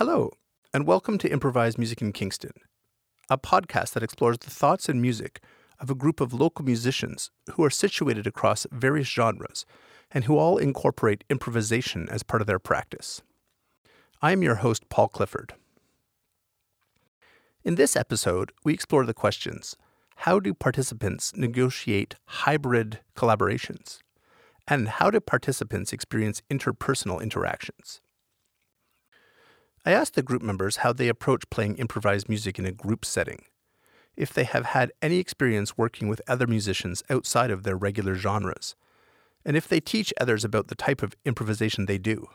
Hello, 0.00 0.30
and 0.72 0.86
welcome 0.86 1.18
to 1.18 1.30
Improvised 1.30 1.76
Music 1.76 2.00
in 2.00 2.10
Kingston, 2.14 2.54
a 3.28 3.36
podcast 3.36 3.92
that 3.92 4.02
explores 4.02 4.38
the 4.38 4.48
thoughts 4.48 4.88
and 4.88 5.02
music 5.02 5.42
of 5.78 5.90
a 5.90 5.94
group 5.94 6.22
of 6.22 6.32
local 6.32 6.64
musicians 6.64 7.30
who 7.50 7.62
are 7.62 7.68
situated 7.68 8.26
across 8.26 8.66
various 8.72 9.06
genres 9.06 9.66
and 10.10 10.24
who 10.24 10.38
all 10.38 10.56
incorporate 10.56 11.22
improvisation 11.28 12.08
as 12.08 12.22
part 12.22 12.40
of 12.40 12.46
their 12.46 12.58
practice. 12.58 13.20
I 14.22 14.32
am 14.32 14.42
your 14.42 14.54
host, 14.54 14.88
Paul 14.88 15.08
Clifford. 15.08 15.52
In 17.62 17.74
this 17.74 17.94
episode, 17.94 18.52
we 18.64 18.72
explore 18.72 19.04
the 19.04 19.12
questions 19.12 19.76
How 20.16 20.40
do 20.40 20.54
participants 20.54 21.36
negotiate 21.36 22.16
hybrid 22.24 23.00
collaborations? 23.14 23.98
And 24.66 24.88
how 24.88 25.10
do 25.10 25.20
participants 25.20 25.92
experience 25.92 26.40
interpersonal 26.50 27.20
interactions? 27.20 28.00
I 29.84 29.92
asked 29.92 30.14
the 30.14 30.22
group 30.22 30.42
members 30.42 30.76
how 30.76 30.92
they 30.92 31.08
approach 31.08 31.48
playing 31.48 31.76
improvised 31.76 32.28
music 32.28 32.58
in 32.58 32.66
a 32.66 32.72
group 32.72 33.04
setting, 33.04 33.44
if 34.14 34.32
they 34.32 34.44
have 34.44 34.66
had 34.66 34.92
any 35.00 35.18
experience 35.18 35.78
working 35.78 36.08
with 36.08 36.20
other 36.28 36.46
musicians 36.46 37.02
outside 37.08 37.50
of 37.50 37.62
their 37.62 37.76
regular 37.76 38.14
genres, 38.14 38.76
and 39.44 39.56
if 39.56 39.66
they 39.66 39.80
teach 39.80 40.12
others 40.20 40.44
about 40.44 40.68
the 40.68 40.74
type 40.74 41.02
of 41.02 41.14
improvisation 41.24 41.86
they 41.86 41.96
do. 41.96 42.26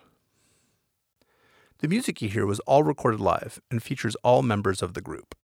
The 1.79 1.87
music 1.87 2.21
you 2.21 2.29
hear 2.29 2.47
was 2.47 2.59
all 2.61 2.81
recorded 2.81 3.19
live 3.19 3.59
and 3.69 3.83
features 3.83 4.15
all 4.23 4.41
members 4.41 4.81
of 4.81 4.95
the 4.95 5.01
group. 5.01 5.35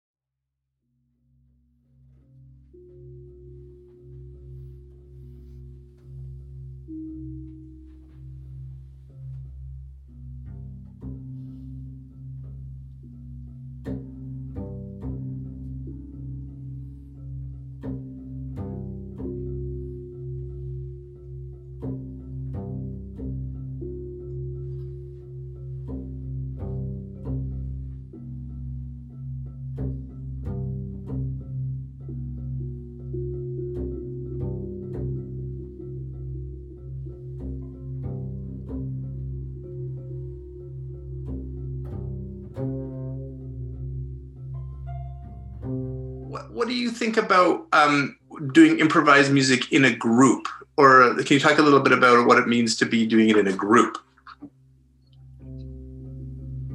You 46.92 46.98
think 46.98 47.18
about 47.18 47.68
um, 47.74 48.18
doing 48.52 48.80
improvised 48.80 49.32
music 49.32 49.72
in 49.72 49.86
a 49.86 49.96
group? 49.96 50.48
Or 50.78 51.16
can 51.16 51.36
you 51.36 51.40
talk 51.40 51.58
a 51.58 51.62
little 51.62 51.80
bit 51.80 51.94
about 51.94 52.28
what 52.28 52.38
it 52.38 52.48
means 52.48 52.76
to 52.78 52.86
be 52.86 53.06
doing 53.06 53.30
it 53.30 53.38
in 53.38 53.48
a 53.48 53.54
group? 53.54 53.98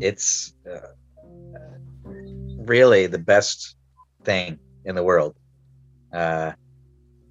It's 0.00 0.54
uh, 0.70 0.92
really 2.58 3.06
the 3.06 3.18
best 3.18 3.76
thing 4.24 4.58
in 4.84 4.94
the 4.94 5.02
world. 5.02 5.36
Uh, 6.12 6.52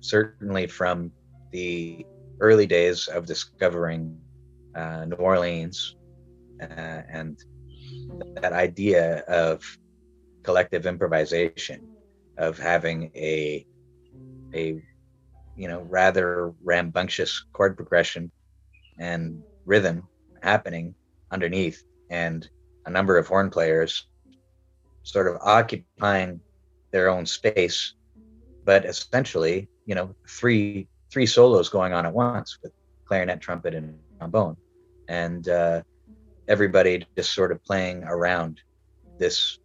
certainly 0.02 0.68
from 0.68 1.12
the 1.52 2.06
early 2.40 2.68
days 2.68 3.08
of 3.08 3.26
discovering 3.26 4.18
uh, 4.76 5.06
New 5.06 5.16
Orleans 5.16 5.96
uh, 6.62 7.02
and 7.10 7.38
that 8.42 8.54
idea 8.54 9.20
of 9.22 9.64
collective 10.44 10.86
improvisation 10.86 11.95
of 12.38 12.58
having 12.58 13.12
a 13.16 13.66
a 14.54 14.82
you 15.56 15.68
know 15.68 15.82
rather 15.90 16.54
rambunctious 16.64 17.46
chord 17.54 17.76
progression 17.76 18.32
and 19.00 19.42
rhythm 19.66 20.08
happening 20.42 20.94
underneath 21.32 21.84
and 22.10 22.50
a 22.86 22.90
number 22.90 23.18
of 23.18 23.28
horn 23.28 23.50
players 23.50 24.08
sort 25.04 25.28
of 25.28 25.38
occupying 25.42 26.40
their 26.92 27.10
own 27.10 27.26
space 27.26 27.94
but 28.64 28.86
essentially 28.86 29.68
you 29.86 29.96
know 29.96 30.14
three 30.28 30.88
three 31.12 31.26
solos 31.26 31.70
going 31.70 31.94
on 31.94 32.06
at 32.06 32.14
once 32.14 32.58
with 32.62 32.72
clarinet 33.06 33.40
trumpet 33.40 33.74
and 33.74 33.98
trombone. 34.18 34.58
And 35.08 35.48
uh, 35.48 35.84
everybody 36.48 37.06
just 37.16 37.34
sort 37.34 37.52
of 37.52 37.64
playing 37.64 38.04
around 38.04 38.60
this 39.18 39.58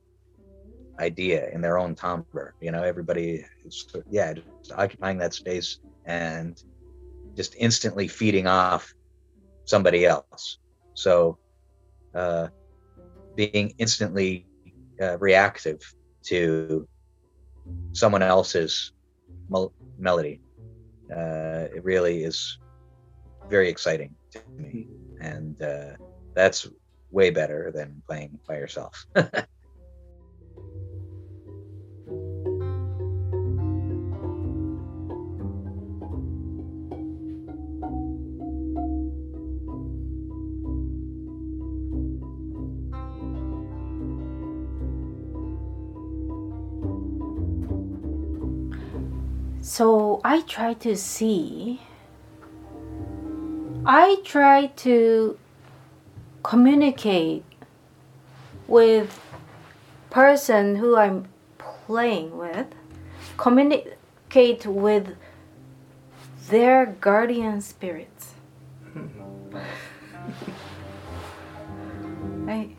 idea 1.00 1.48
in 1.50 1.60
their 1.60 1.78
own 1.78 1.94
timbre. 1.94 2.54
You 2.60 2.70
know, 2.72 2.82
everybody 2.82 3.44
is, 3.64 3.86
yeah, 4.10 4.34
occupying 4.76 5.18
that 5.18 5.34
space 5.34 5.78
and 6.04 6.60
just 7.36 7.54
instantly 7.58 8.08
feeding 8.08 8.46
off 8.46 8.92
somebody 9.64 10.04
else. 10.06 10.58
So, 10.94 11.38
uh, 12.14 12.48
being 13.36 13.74
instantly 13.78 14.48
uh, 15.00 15.18
reactive 15.18 15.80
to 16.26 16.86
someone 17.92 18.22
else's 18.22 18.92
mel- 19.48 19.74
melody, 19.98 20.40
uh, 21.10 21.66
it 21.74 21.82
really 21.84 22.24
is 22.24 22.58
very 23.48 23.68
exciting 23.68 24.16
to 24.32 24.42
me. 24.58 24.88
And 25.20 25.60
uh, 25.62 25.96
that's 26.34 26.68
way 27.10 27.30
better 27.30 27.72
than 27.74 28.02
playing 28.06 28.40
by 28.46 28.56
yourself. 28.56 29.06
So 49.62 50.22
I 50.25 50.41
try 50.41 50.72
to 50.75 50.97
see, 50.97 51.82
I 53.84 54.16
try 54.25 54.69
to 54.76 55.38
communicate 56.43 57.44
with 58.66 59.21
person 60.09 60.76
who 60.76 60.97
I'm 60.97 61.28
playing 61.59 62.38
with, 62.38 62.69
communicate 63.37 64.65
with 64.65 65.15
their 66.48 66.87
guardian 66.87 67.60
spirits. 67.60 68.34
I 72.48 72.71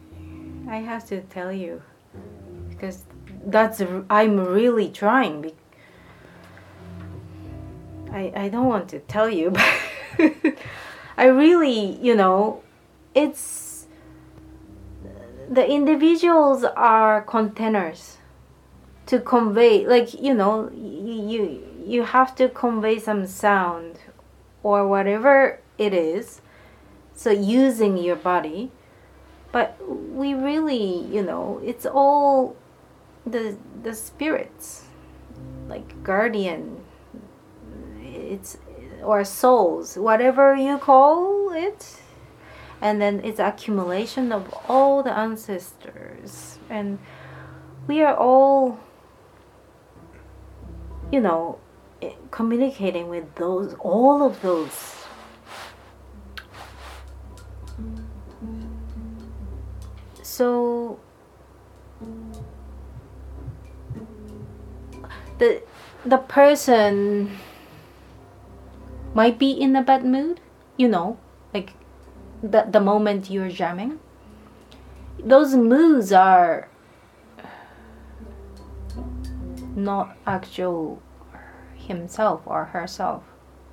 I 0.67 0.77
have 0.77 1.05
to 1.07 1.21
tell 1.21 1.51
you 1.53 1.83
because 2.69 3.03
that's 3.45 3.83
I'm 4.09 4.39
really 4.39 4.89
trying 4.89 5.51
I, 8.11 8.31
I 8.35 8.49
don't 8.49 8.67
want 8.67 8.89
to 8.89 8.99
tell 8.99 9.29
you, 9.29 9.51
but 10.17 10.55
I 11.17 11.25
really, 11.25 11.97
you 12.01 12.15
know, 12.15 12.61
it's 13.15 13.87
the 15.49 15.69
individuals 15.69 16.63
are 16.63 17.21
containers 17.21 18.17
to 19.05 19.19
convey, 19.19 19.85
like, 19.85 20.13
you 20.21 20.33
know, 20.33 20.69
you, 20.71 21.63
you 21.85 22.03
have 22.03 22.35
to 22.35 22.49
convey 22.49 22.99
some 22.99 23.25
sound 23.27 23.99
or 24.63 24.87
whatever 24.87 25.59
it 25.77 25.93
is. 25.93 26.41
So 27.13 27.29
using 27.29 27.97
your 27.97 28.15
body, 28.15 28.71
but 29.51 29.77
we 29.87 30.33
really, 30.33 31.05
you 31.05 31.21
know, 31.21 31.61
it's 31.63 31.85
all 31.85 32.55
the 33.25 33.57
the 33.83 33.93
spirits, 33.93 34.85
like 35.67 36.03
guardian 36.03 36.80
it's 38.31 38.57
or 39.03 39.23
souls, 39.25 39.97
whatever 39.97 40.55
you 40.55 40.77
call 40.77 41.51
it. 41.53 42.01
And 42.79 43.01
then 43.01 43.21
it's 43.23 43.39
accumulation 43.39 44.31
of 44.31 44.53
all 44.67 45.03
the 45.03 45.15
ancestors. 45.15 46.57
And 46.69 46.97
we 47.87 48.01
are 48.01 48.15
all, 48.15 48.79
you 51.11 51.19
know, 51.19 51.59
eh, 52.01 52.13
communicating 52.31 53.09
with 53.09 53.35
those, 53.35 53.75
all 53.79 54.23
of 54.23 54.41
those. 54.41 54.95
So 60.23 60.99
the 65.37 65.61
the 66.05 66.17
person 66.17 67.37
might 69.13 69.37
be 69.39 69.51
in 69.51 69.75
a 69.75 69.81
bad 69.83 70.05
mood, 70.05 70.39
you 70.77 70.87
know, 70.87 71.17
like 71.53 71.73
the, 72.41 72.65
the 72.69 72.79
moment 72.79 73.29
you're 73.29 73.49
jamming. 73.49 73.99
those 75.23 75.55
moods 75.55 76.11
are 76.11 76.67
not 79.75 80.17
actual 80.25 81.01
himself 81.75 82.41
or 82.45 82.65
herself 82.65 83.23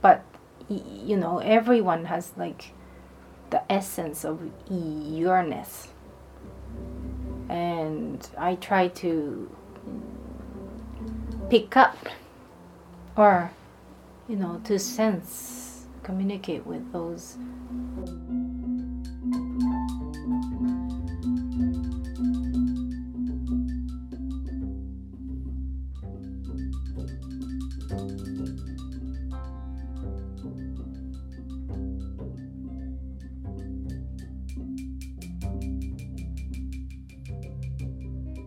but 0.01 0.23
you 0.69 1.17
know 1.17 1.39
everyone 1.39 2.05
has 2.07 2.33
like 2.37 2.73
the 3.51 3.73
essence 3.73 4.25
of 4.25 4.41
yourness 4.71 5.89
and 7.49 8.29
i 8.37 8.55
try 8.57 8.89
to 8.89 9.51
pick 11.49 11.77
up 11.77 11.97
or 13.17 13.51
you 14.29 14.37
know 14.37 14.61
to 14.65 14.79
sense 14.79 15.87
communicate 16.03 16.67
with 16.67 16.93
those. 16.93 17.37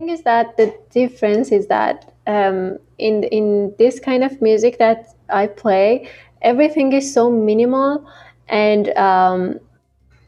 Is 0.08 0.24
that 0.24 0.58
the 0.58 0.76
difference 0.90 1.54
is 1.54 1.68
that 1.68 2.14
um, 2.28 2.78
in 2.98 3.24
in 3.24 3.74
this 3.80 4.00
kind 4.00 4.24
of 4.26 4.42
music 4.42 4.78
that 4.80 5.16
I 5.32 5.48
play, 5.48 6.10
everything 6.42 6.94
is 6.94 7.14
so 7.14 7.30
minimal, 7.30 8.06
and 8.48 8.90
um, 8.98 9.60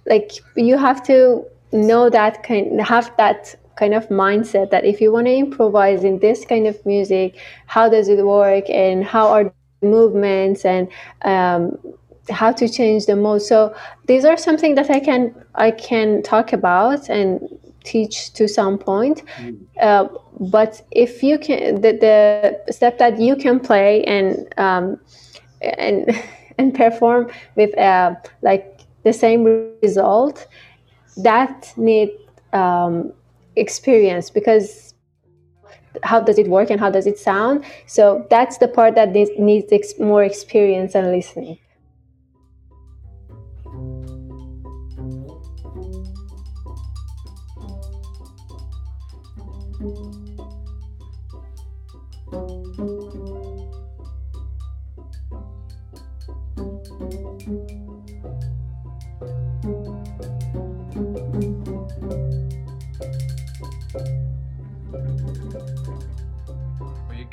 like 0.06 0.32
you 0.56 0.78
have 0.78 1.04
to 1.04 1.46
know 1.72 2.10
that 2.10 2.44
kind 2.44 2.80
have 2.82 3.12
that 3.18 3.56
kind 3.76 3.94
of 3.94 4.08
mindset 4.10 4.70
that 4.70 4.86
if 4.86 5.02
you 5.02 5.12
want 5.12 5.26
to 5.26 5.34
improvise 5.34 6.04
in 6.04 6.20
this 6.20 6.46
kind 6.46 6.68
of 6.68 6.86
music, 6.86 7.38
how 7.66 7.90
does 7.90 8.08
it 8.08 8.26
work, 8.26 8.70
and 8.70 9.04
how 9.04 9.28
are 9.28 9.46
the 9.46 9.88
movements 9.88 10.66
and 10.66 10.88
um, 11.24 11.78
how 12.30 12.52
to 12.52 12.70
change 12.70 13.06
the 13.06 13.16
mode. 13.16 13.42
So 13.42 13.76
these 14.08 14.26
are 14.26 14.38
something 14.38 14.76
that 14.76 14.90
I 14.90 15.00
can 15.00 15.34
I 15.56 15.72
can 15.72 16.22
talk 16.24 16.54
about 16.54 17.10
and 17.10 17.42
teach 17.84 18.34
to 18.34 18.48
some 18.48 18.78
point 18.78 19.24
mm. 19.38 19.60
uh, 19.82 20.08
but 20.40 20.82
if 20.92 21.24
you 21.24 21.38
can 21.38 21.82
the, 21.82 21.92
the 21.94 22.72
step 22.72 22.98
that 22.98 23.20
you 23.20 23.36
can 23.36 23.60
play 23.60 24.04
and 24.04 24.48
um, 24.58 25.00
and 25.62 26.10
and 26.58 26.74
perform 26.76 27.32
with 27.56 27.78
uh, 27.78 28.16
like 28.42 28.82
the 29.04 29.14
same 29.14 29.44
result 29.82 30.48
that 31.18 31.74
need 31.78 32.12
um, 32.54 33.12
experience 33.56 34.30
because 34.30 34.94
how 36.02 36.20
does 36.20 36.40
it 36.40 36.48
work 36.48 36.70
and 36.70 36.80
how 36.80 36.90
does 36.90 37.06
it 37.06 37.20
sound? 37.20 37.64
So 37.86 38.26
that's 38.30 38.58
the 38.58 38.68
part 38.68 38.96
that 38.96 39.12
needs, 39.12 39.72
ex- 39.72 40.00
more 40.00 40.24
experience 40.24 40.96
and 40.96 41.12
listening 41.12 41.60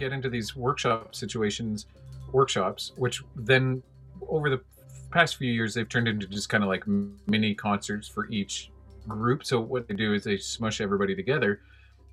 get 0.01 0.13
into 0.13 0.31
these 0.31 0.57
workshop 0.57 1.15
situations, 1.15 1.87
workshops, 2.33 2.93
which 2.97 3.23
then 3.37 3.83
over 4.29 4.49
the 4.49 4.61
past 5.11 5.37
few 5.37 5.53
years 5.53 5.75
they've 5.75 5.89
turned 5.89 6.09
into 6.09 6.27
just 6.27 6.49
kind 6.49 6.65
of 6.65 6.69
like 6.69 6.85
mini 7.27 7.55
concerts 7.55 8.09
for 8.09 8.27
each 8.31 8.71
group. 9.07 9.45
So 9.45 9.61
what 9.61 9.87
they 9.87 9.95
do 9.95 10.15
is 10.15 10.25
they 10.25 10.39
smush 10.39 10.81
everybody 10.81 11.15
together. 11.15 11.61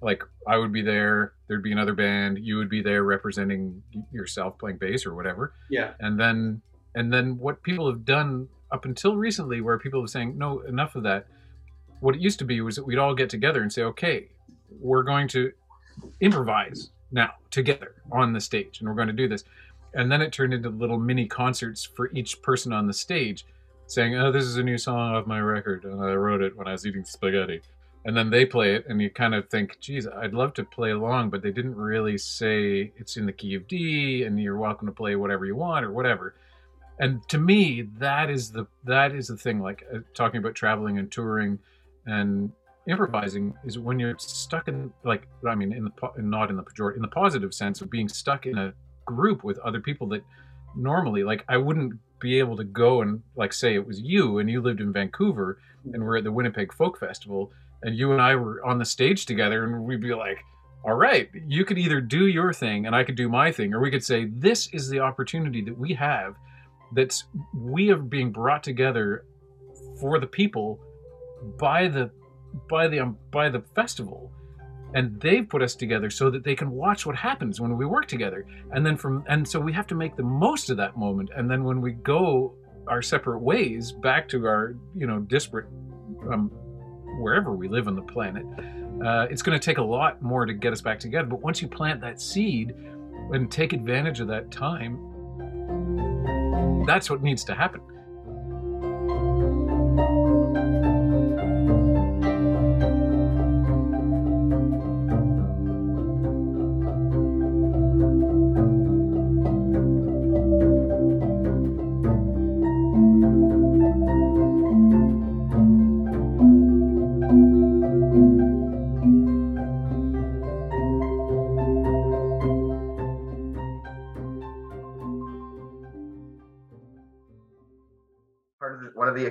Like 0.02 0.24
I 0.48 0.58
would 0.58 0.72
be 0.72 0.82
there, 0.82 1.34
there'd 1.48 1.64
be 1.64 1.72
another 1.72 1.94
band, 1.94 2.40
you 2.40 2.58
would 2.58 2.70
be 2.70 2.82
there 2.82 3.04
representing 3.04 3.82
yourself 4.12 4.58
playing 4.60 4.78
bass 4.78 5.06
or 5.06 5.16
whatever. 5.16 5.54
Yeah. 5.70 5.94
And 6.00 6.20
then 6.20 6.62
and 6.96 7.14
then 7.14 7.38
what 7.38 7.62
people 7.62 7.88
have 7.90 8.06
done 8.06 8.50
up 8.72 8.86
until 8.86 9.16
recently 9.16 9.62
where 9.62 9.78
people 9.78 10.04
are 10.04 10.08
saying 10.08 10.38
no 10.38 10.60
enough 10.62 10.96
of 10.96 11.04
that 11.04 11.28
what 12.00 12.16
it 12.16 12.22
used 12.22 12.40
to 12.40 12.46
be 12.46 12.60
was 12.62 12.76
that 12.76 12.86
we'd 12.86 12.98
all 12.98 13.14
get 13.14 13.30
together 13.30 13.62
and 13.62 13.72
say 13.72 13.84
okay 13.84 14.28
we're 14.80 15.04
going 15.04 15.28
to 15.28 15.52
improvise 16.22 16.90
now 17.12 17.32
together 17.52 17.96
on 18.12 18.34
the 18.34 18.42
stage 18.42 18.80
and 18.80 18.90
we're 18.90 18.96
going 18.96 19.08
to 19.08 19.14
do 19.14 19.28
this 19.28 19.44
and 19.94 20.12
then 20.12 20.22
it 20.22 20.32
turned 20.34 20.54
into 20.54 20.70
little 20.70 20.98
mini 20.98 21.26
concerts 21.26 21.84
for 21.84 22.10
each 22.14 22.42
person 22.42 22.74
on 22.74 22.88
the 22.88 22.94
stage 22.94 23.46
saying 23.86 24.16
oh 24.16 24.32
this 24.32 24.44
is 24.44 24.58
a 24.58 24.64
new 24.64 24.78
song 24.78 25.16
off 25.16 25.26
my 25.26 25.40
record 25.40 25.86
and 25.86 26.04
i 26.04 26.14
wrote 26.14 26.42
it 26.42 26.56
when 26.58 26.68
i 26.68 26.72
was 26.72 26.86
eating 26.86 27.06
spaghetti 27.06 27.62
and 28.06 28.16
then 28.16 28.30
they 28.30 28.46
play 28.46 28.74
it 28.76 28.86
and 28.88 29.02
you 29.02 29.10
kind 29.10 29.36
of 29.36 29.50
think 29.50 29.78
geez 29.80 30.08
i'd 30.20 30.34
love 30.34 30.54
to 30.54 30.64
play 30.64 30.92
along 30.92 31.30
but 31.30 31.42
they 31.42 31.52
didn't 31.52 31.76
really 31.76 32.18
say 32.18 32.92
it's 32.98 33.18
in 33.18 33.26
the 33.26 33.34
key 33.34 33.56
of 33.56 33.68
d 33.68 34.24
and 34.24 34.40
you're 34.40 34.58
welcome 34.58 34.88
to 34.88 34.94
play 34.94 35.16
whatever 35.16 35.46
you 35.46 35.56
want 35.56 35.86
or 35.86 35.92
whatever. 35.92 36.36
And 37.00 37.28
to 37.30 37.38
me 37.38 37.88
that 38.00 38.30
is 38.30 38.52
the 38.52 38.66
that 38.86 39.14
is 39.14 39.28
the 39.28 39.38
thing 39.38 39.60
like 39.60 39.84
uh, 39.94 40.00
talking 40.14 40.40
about 40.40 40.56
traveling 40.56 40.98
and 40.98 41.12
touring 41.12 41.60
and 42.06 42.52
improvising 42.88 43.54
is 43.66 43.78
when 43.78 44.00
you're 44.00 44.18
stuck 44.18 44.68
in 44.68 44.92
like 45.04 45.28
I 45.48 45.54
mean 45.54 45.74
in 45.74 45.86
the 45.86 45.92
not 46.18 46.50
in 46.50 46.56
the 46.56 46.64
pejorative 46.64 46.96
in 46.96 47.02
the 47.02 47.08
positive 47.08 47.54
sense 47.54 47.82
of 47.82 47.92
being 47.92 48.10
stuck 48.10 48.46
in 48.46 48.58
a 48.58 48.74
group 49.06 49.44
with 49.44 49.60
other 49.60 49.80
people 49.80 50.08
that 50.08 50.24
normally 50.76 51.24
like 51.24 51.44
I 51.48 51.58
wouldn't 51.58 51.94
be 52.20 52.40
able 52.40 52.58
to 52.58 52.64
go 52.64 53.02
and 53.04 53.22
like 53.36 53.54
say 53.54 53.76
it 53.76 53.86
was 53.86 54.02
you 54.02 54.40
and 54.40 54.50
you 54.50 54.60
lived 54.62 54.82
in 54.82 54.92
Vancouver 54.92 55.60
and 55.94 56.04
we're 56.04 56.18
at 56.18 56.24
the 56.24 56.32
Winnipeg 56.32 56.74
Folk 56.74 57.00
Festival 57.00 57.52
and 57.84 57.98
you 57.98 58.12
and 58.12 58.22
I 58.22 58.36
were 58.36 58.66
on 58.66 58.78
the 58.78 58.86
stage 58.86 59.26
together 59.26 59.64
and 59.64 59.84
we'd 59.84 60.02
be 60.02 60.14
like 60.14 60.40
all 60.86 60.96
right 60.96 61.30
you 61.48 61.66
could 61.66 61.78
either 61.78 62.00
do 62.00 62.28
your 62.28 62.54
thing 62.54 62.86
and 62.86 62.96
I 62.96 63.04
could 63.04 63.16
do 63.16 63.30
my 63.30 63.52
thing 63.52 63.74
or 63.74 63.80
we 63.80 63.92
could 63.92 64.04
say 64.04 64.26
this 64.26 64.70
is 64.74 64.90
the 64.90 65.00
opportunity 65.00 65.62
that 65.62 65.78
we 65.78 65.94
have 65.94 66.36
that's 66.94 67.26
we 67.54 67.90
are 67.92 67.98
being 67.98 68.32
brought 68.32 68.64
together 68.64 69.26
for 70.00 70.20
the 70.20 70.28
people 70.28 70.80
by 71.58 71.88
the 71.88 72.10
by 72.70 72.88
the 72.88 73.00
um, 73.00 73.18
by 73.32 73.50
the 73.50 73.62
festival. 73.76 74.32
And 74.94 75.20
they've 75.20 75.48
put 75.48 75.62
us 75.62 75.76
together 75.76 76.10
so 76.10 76.30
that 76.30 76.46
they 76.46 76.56
can 76.56 76.72
watch 76.72 77.06
what 77.06 77.16
happens 77.16 77.60
when 77.60 77.78
we 77.78 77.86
work 77.86 78.08
together. 78.08 78.46
And 78.72 78.86
then 78.86 78.96
from 78.96 79.24
and 79.28 79.48
so 79.48 79.60
we 79.60 79.74
have 79.74 79.88
to 79.88 79.96
make 79.96 80.16
the 80.16 80.24
most 80.24 80.70
of 80.70 80.78
that 80.78 80.98
moment. 80.98 81.30
And 81.36 81.52
then 81.52 81.64
when 81.64 81.82
we 81.82 81.92
go 81.92 82.54
our 82.88 83.02
separate 83.02 83.40
ways 83.40 83.92
back 83.92 84.30
to 84.30 84.46
our 84.46 84.76
you 84.96 85.06
know 85.06 85.20
disparate 85.20 85.68
um, 86.32 86.52
wherever 87.18 87.52
we 87.54 87.68
live 87.68 87.88
on 87.88 87.96
the 87.96 88.02
planet 88.02 88.46
uh, 89.06 89.28
it's 89.30 89.42
going 89.42 89.58
to 89.58 89.64
take 89.64 89.78
a 89.78 89.84
lot 89.84 90.22
more 90.22 90.46
to 90.46 90.54
get 90.54 90.74
us 90.74 90.82
back 90.82 91.00
together. 91.00 91.28
But 91.28 91.42
once 91.42 91.62
you 91.62 91.68
plant 91.68 92.02
that 92.02 92.20
seed 92.20 92.74
and 93.32 93.52
take 93.52 93.74
advantage 93.74 94.20
of 94.20 94.28
that 94.28 94.50
time 94.52 94.98
that's 96.88 97.10
what 97.10 97.22
needs 97.22 97.44
to 97.44 97.54
happen 97.54 97.82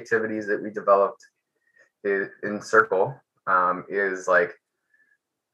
activities 0.07 0.47
that 0.47 0.63
we 0.63 0.71
developed 0.71 1.25
in, 2.05 2.61
Circle 2.63 3.15
um, 3.49 3.85
is 3.89 4.29
like 4.29 4.55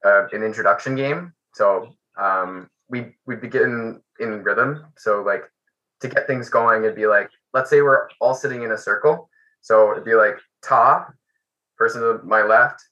uh, 0.05 0.27
an 0.31 0.43
introduction 0.43 0.95
game. 0.95 1.33
So 1.53 1.89
um, 2.17 2.69
we 2.89 3.15
we 3.25 3.35
begin 3.35 4.01
in 4.19 4.43
rhythm. 4.43 4.85
So 4.97 5.23
like 5.23 5.43
to 6.01 6.07
get 6.07 6.27
things 6.27 6.49
going, 6.49 6.83
it'd 6.83 6.95
be 6.95 7.07
like 7.07 7.29
let's 7.53 7.69
say 7.69 7.81
we're 7.81 8.07
all 8.21 8.35
sitting 8.35 8.63
in 8.63 8.71
a 8.71 8.77
circle. 8.77 9.29
So 9.61 9.91
it'd 9.91 10.05
be 10.05 10.15
like 10.15 10.37
ta, 10.61 11.07
person 11.77 12.01
to 12.01 12.19
my 12.23 12.43
left, 12.43 12.83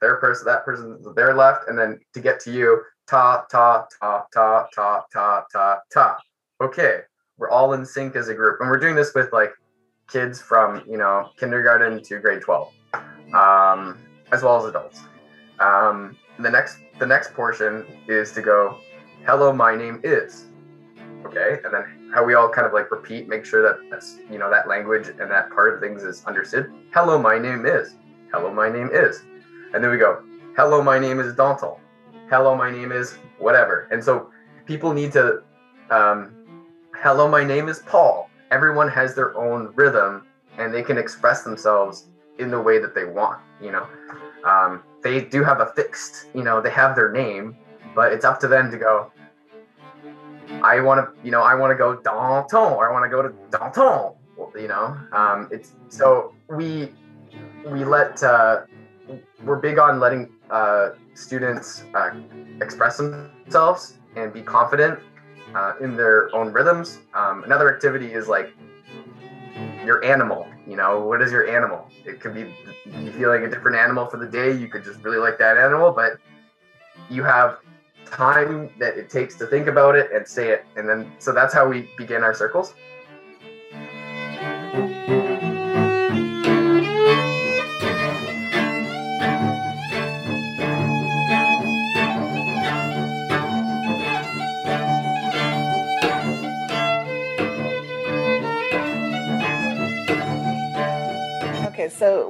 their 0.00 0.16
person, 0.16 0.44
that 0.46 0.64
person 0.64 1.02
to 1.02 1.12
their 1.14 1.34
left, 1.34 1.68
and 1.68 1.78
then 1.78 1.98
to 2.12 2.20
get 2.20 2.40
to 2.40 2.52
you, 2.52 2.82
ta 3.08 3.46
ta 3.50 3.86
ta 3.98 4.24
ta 4.34 4.66
ta 4.74 5.04
ta 5.12 5.44
ta 5.50 5.78
ta. 5.90 6.18
Okay, 6.60 7.00
we're 7.38 7.50
all 7.50 7.72
in 7.72 7.86
sync 7.86 8.16
as 8.16 8.28
a 8.28 8.34
group, 8.34 8.60
and 8.60 8.68
we're 8.68 8.78
doing 8.78 8.96
this 8.96 9.14
with 9.14 9.32
like 9.32 9.52
kids 10.08 10.40
from 10.40 10.82
you 10.88 10.96
know 10.96 11.30
kindergarten 11.36 12.02
to 12.02 12.18
grade 12.18 12.42
12 12.42 12.72
um, 13.34 13.98
as 14.32 14.42
well 14.42 14.56
as 14.58 14.64
adults. 14.64 15.00
Um, 15.58 16.16
the 16.38 16.50
next 16.50 16.78
the 16.98 17.06
next 17.06 17.34
portion 17.34 17.86
is 18.08 18.32
to 18.32 18.42
go, 18.42 18.78
"Hello, 19.26 19.52
my 19.52 19.74
name 19.74 20.00
is." 20.04 20.46
Okay, 21.24 21.58
and 21.64 21.74
then 21.74 22.10
how 22.14 22.24
we 22.24 22.34
all 22.34 22.48
kind 22.48 22.66
of 22.66 22.72
like 22.72 22.90
repeat, 22.90 23.28
make 23.28 23.44
sure 23.44 23.62
that 23.62 23.78
that's 23.90 24.18
you 24.30 24.38
know 24.38 24.50
that 24.50 24.68
language 24.68 25.08
and 25.08 25.30
that 25.30 25.50
part 25.50 25.74
of 25.74 25.80
things 25.80 26.02
is 26.02 26.24
understood. 26.24 26.72
Hello, 26.92 27.18
my 27.18 27.38
name 27.38 27.66
is. 27.66 27.96
Hello, 28.32 28.52
my 28.52 28.68
name 28.68 28.90
is, 28.92 29.22
and 29.74 29.82
then 29.82 29.90
we 29.90 29.98
go. 29.98 30.22
Hello, 30.56 30.82
my 30.82 30.98
name 30.98 31.20
is 31.20 31.34
Dantal. 31.34 31.80
Hello, 32.30 32.54
my 32.56 32.70
name 32.70 32.92
is 32.92 33.18
whatever. 33.38 33.88
And 33.90 34.02
so 34.02 34.30
people 34.66 34.92
need 34.92 35.12
to. 35.12 35.42
Um, 35.90 36.32
Hello, 37.02 37.28
my 37.28 37.44
name 37.44 37.68
is 37.68 37.80
Paul. 37.80 38.25
Everyone 38.50 38.88
has 38.88 39.14
their 39.14 39.36
own 39.36 39.72
rhythm, 39.74 40.26
and 40.58 40.72
they 40.72 40.82
can 40.82 40.98
express 40.98 41.42
themselves 41.42 42.08
in 42.38 42.50
the 42.50 42.60
way 42.60 42.78
that 42.78 42.94
they 42.94 43.04
want. 43.04 43.40
You 43.60 43.72
know, 43.72 43.86
um, 44.44 44.82
they 45.02 45.20
do 45.22 45.42
have 45.42 45.60
a 45.60 45.66
fixed. 45.66 46.28
You 46.34 46.42
know, 46.42 46.60
they 46.60 46.70
have 46.70 46.94
their 46.94 47.10
name, 47.10 47.56
but 47.94 48.12
it's 48.12 48.24
up 48.24 48.38
to 48.40 48.48
them 48.48 48.70
to 48.70 48.78
go. 48.78 49.10
I 50.62 50.80
want 50.80 51.00
to, 51.00 51.24
you 51.24 51.30
know, 51.30 51.42
I 51.42 51.54
want 51.54 51.70
to 51.70 51.76
go 51.76 51.96
Danton, 51.96 52.72
or 52.72 52.88
I 52.88 52.92
want 52.92 53.04
to 53.04 53.10
go 53.10 53.22
to 53.22 53.32
Danton. 53.50 54.12
You 54.54 54.68
know, 54.68 54.96
um, 55.12 55.48
it's 55.50 55.72
so 55.88 56.34
we 56.48 56.92
we 57.66 57.84
let 57.84 58.22
uh, 58.22 58.62
we're 59.44 59.56
big 59.56 59.78
on 59.78 59.98
letting 60.00 60.30
uh, 60.50 60.90
students 61.14 61.84
uh, 61.94 62.10
express 62.60 62.98
themselves 62.98 63.98
and 64.16 64.32
be 64.32 64.42
confident 64.42 64.98
uh, 65.54 65.74
in 65.80 65.96
their 65.96 66.34
own 66.34 66.52
rhythms. 66.52 67.00
Um, 67.14 67.44
another 67.44 67.74
activity 67.74 68.12
is 68.12 68.28
like 68.28 68.52
your 69.84 70.04
animal. 70.04 70.48
You 70.66 70.76
know, 70.76 71.00
what 71.00 71.22
is 71.22 71.30
your 71.30 71.48
animal? 71.48 71.88
It 72.04 72.20
could 72.20 72.34
be 72.34 72.52
you 72.86 73.12
feeling 73.12 73.44
a 73.44 73.50
different 73.50 73.76
animal 73.76 74.06
for 74.06 74.16
the 74.16 74.26
day. 74.26 74.52
You 74.52 74.68
could 74.68 74.84
just 74.84 75.02
really 75.02 75.18
like 75.18 75.38
that 75.38 75.56
animal, 75.56 75.92
but 75.92 76.18
you 77.08 77.22
have 77.22 77.58
time 78.04 78.70
that 78.78 78.96
it 78.96 79.10
takes 79.10 79.36
to 79.36 79.46
think 79.46 79.66
about 79.66 79.96
it 79.96 80.10
and 80.12 80.26
say 80.26 80.50
it. 80.50 80.64
And 80.76 80.88
then, 80.88 81.12
so 81.18 81.32
that's 81.32 81.54
how 81.54 81.68
we 81.68 81.88
begin 81.96 82.22
our 82.22 82.34
circles. 82.34 82.74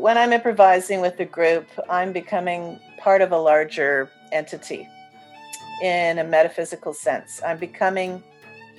When 0.06 0.16
I'm 0.16 0.32
improvising 0.32 1.00
with 1.00 1.16
the 1.16 1.25
group, 1.25 1.66
I'm 1.90 2.12
becoming 2.12 2.78
part 2.96 3.22
of 3.22 3.32
a 3.32 3.36
larger 3.36 4.08
entity 4.30 4.88
in 5.82 6.20
a 6.20 6.22
metaphysical 6.22 6.94
sense. 6.94 7.42
I'm 7.44 7.58
becoming 7.58 8.22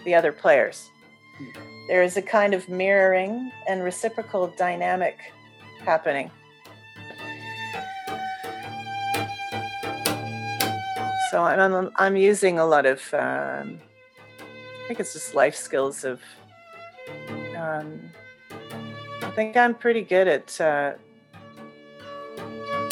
the 0.05 0.15
other 0.15 0.31
players. 0.31 0.89
There 1.89 2.01
is 2.01 2.15
a 2.15 2.21
kind 2.21 2.53
of 2.53 2.69
mirroring 2.69 3.51
and 3.67 3.83
reciprocal 3.83 4.47
dynamic 4.57 5.17
happening. 5.83 6.31
So 11.31 11.43
I'm, 11.43 11.91
I'm 11.97 12.15
using 12.15 12.57
a 12.57 12.65
lot 12.65 12.85
of, 12.85 13.01
um, 13.13 13.81
I 14.39 14.87
think 14.87 15.01
it's 15.01 15.11
just 15.11 15.35
life 15.35 15.57
skills 15.57 16.05
of, 16.05 16.21
um, 17.57 17.99
I 19.21 19.31
think 19.35 19.57
I'm 19.57 19.75
pretty 19.75 20.03
good 20.03 20.29
at 20.29 20.61
uh, 20.61 20.93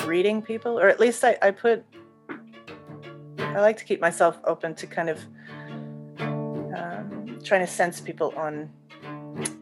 reading 0.05 0.41
people, 0.41 0.79
or 0.79 0.87
at 0.87 0.99
least 0.99 1.23
I, 1.23 1.37
I 1.41 1.51
put 1.51 1.83
I 3.39 3.61
like 3.61 3.77
to 3.77 3.85
keep 3.85 4.01
myself 4.01 4.37
open 4.43 4.75
to 4.75 4.87
kind 4.87 5.09
of 5.09 5.19
um, 6.19 7.39
trying 7.41 7.61
to 7.61 7.67
sense 7.67 8.01
people 8.01 8.33
on 8.35 8.69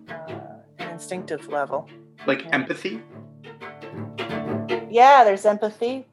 uh, 0.09 0.55
an 0.79 0.89
instinctive 0.89 1.47
level. 1.47 1.87
Like 2.25 2.43
yeah. 2.43 2.55
empathy? 2.55 3.01
Yeah, 4.89 5.23
there's 5.23 5.45
empathy. 5.45 6.07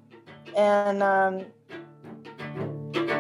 And 0.57 1.03
um, 1.03 1.47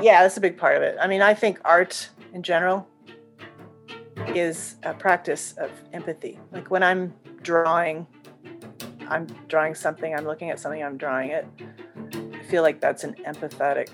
yeah, 0.02 0.22
that's 0.22 0.36
a 0.36 0.40
big 0.40 0.58
part 0.58 0.76
of 0.76 0.82
it. 0.82 0.96
I 1.00 1.06
mean, 1.06 1.22
I 1.22 1.32
think 1.32 1.58
art 1.64 2.10
in 2.34 2.42
general 2.42 2.86
is 4.28 4.76
a 4.82 4.92
practice 4.92 5.54
of 5.56 5.70
empathy. 5.92 6.38
Like 6.52 6.70
when 6.70 6.82
I'm 6.82 7.14
drawing, 7.42 8.06
I'm 9.10 9.26
drawing 9.48 9.74
something, 9.74 10.14
I'm 10.14 10.24
looking 10.24 10.50
at 10.50 10.60
something, 10.60 10.82
I'm 10.82 10.96
drawing 10.96 11.30
it. 11.30 11.46
I 12.14 12.42
feel 12.44 12.62
like 12.62 12.80
that's 12.80 13.04
an 13.04 13.16
empathetic 13.26 13.88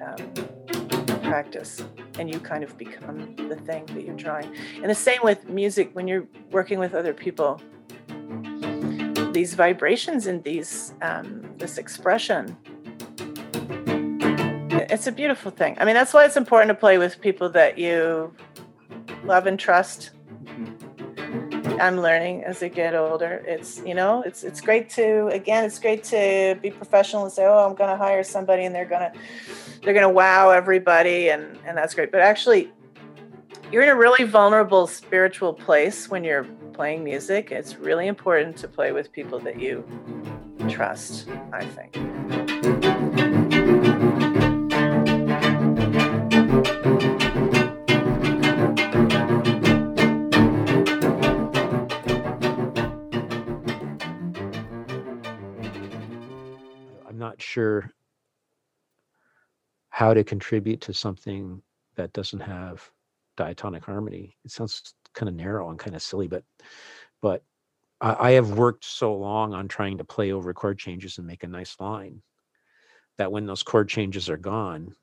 um, 0.00 1.20
practice 1.22 1.84
and 2.18 2.32
you 2.32 2.38
kind 2.38 2.62
of 2.62 2.76
become 2.78 3.34
the 3.48 3.56
thing 3.56 3.84
that 3.86 4.04
you're 4.04 4.16
drawing. 4.16 4.54
And 4.76 4.88
the 4.88 4.94
same 4.94 5.20
with 5.22 5.48
music 5.48 5.90
when 5.92 6.06
you're 6.06 6.26
working 6.50 6.78
with 6.78 6.94
other 6.94 7.12
people. 7.12 7.60
These 9.32 9.54
vibrations 9.54 10.28
and 10.28 10.42
these 10.44 10.94
um, 11.02 11.42
this 11.58 11.76
expression. 11.76 12.56
It's 14.70 15.08
a 15.08 15.12
beautiful 15.12 15.50
thing. 15.50 15.76
I 15.80 15.84
mean, 15.84 15.94
that's 15.94 16.12
why 16.12 16.24
it's 16.24 16.36
important 16.36 16.68
to 16.68 16.74
play 16.74 16.98
with 16.98 17.20
people 17.20 17.48
that 17.50 17.78
you 17.78 18.32
love 19.24 19.46
and 19.46 19.58
trust. 19.58 20.10
I'm 21.80 22.00
learning 22.00 22.44
as 22.44 22.62
I 22.62 22.68
get 22.68 22.94
older. 22.94 23.42
It's 23.46 23.80
you 23.84 23.94
know, 23.94 24.22
it's 24.22 24.44
it's 24.44 24.60
great 24.60 24.88
to 24.90 25.28
again, 25.28 25.64
it's 25.64 25.78
great 25.78 26.04
to 26.04 26.58
be 26.62 26.70
professional 26.70 27.24
and 27.24 27.32
say, 27.32 27.44
oh, 27.46 27.66
I'm 27.66 27.74
going 27.74 27.90
to 27.90 27.96
hire 27.96 28.24
somebody 28.24 28.64
and 28.64 28.74
they're 28.74 28.84
going 28.84 29.12
to 29.12 29.18
they're 29.82 29.94
going 29.94 30.06
to 30.06 30.14
wow 30.14 30.50
everybody 30.50 31.30
and 31.30 31.58
and 31.66 31.76
that's 31.76 31.94
great. 31.94 32.10
But 32.10 32.20
actually 32.20 32.72
you're 33.72 33.82
in 33.82 33.88
a 33.88 33.96
really 33.96 34.24
vulnerable 34.24 34.86
spiritual 34.86 35.52
place 35.52 36.08
when 36.08 36.22
you're 36.22 36.44
playing 36.74 37.02
music. 37.02 37.50
It's 37.50 37.76
really 37.76 38.06
important 38.06 38.56
to 38.58 38.68
play 38.68 38.92
with 38.92 39.10
people 39.12 39.38
that 39.40 39.58
you 39.60 39.84
trust 40.68 41.28
i 41.52 41.64
think 41.64 41.94
not 57.34 57.42
sure 57.42 57.90
how 59.88 60.14
to 60.14 60.22
contribute 60.22 60.80
to 60.82 60.94
something 60.94 61.60
that 61.96 62.12
doesn't 62.12 62.40
have 62.40 62.88
diatonic 63.36 63.84
harmony. 63.84 64.36
It 64.44 64.52
sounds 64.52 64.94
kind 65.14 65.28
of 65.28 65.34
narrow 65.34 65.70
and 65.70 65.78
kind 65.78 65.96
of 65.96 66.02
silly, 66.02 66.28
but 66.28 66.44
but 67.20 67.42
I, 68.00 68.28
I 68.28 68.30
have 68.32 68.56
worked 68.56 68.84
so 68.84 69.16
long 69.16 69.52
on 69.52 69.66
trying 69.66 69.98
to 69.98 70.04
play 70.04 70.30
over 70.30 70.54
chord 70.54 70.78
changes 70.78 71.18
and 71.18 71.26
make 71.26 71.42
a 71.42 71.48
nice 71.48 71.74
line 71.80 72.22
that 73.18 73.32
when 73.32 73.46
those 73.46 73.64
chord 73.64 73.88
changes 73.88 74.30
are 74.30 74.36
gone, 74.36 74.94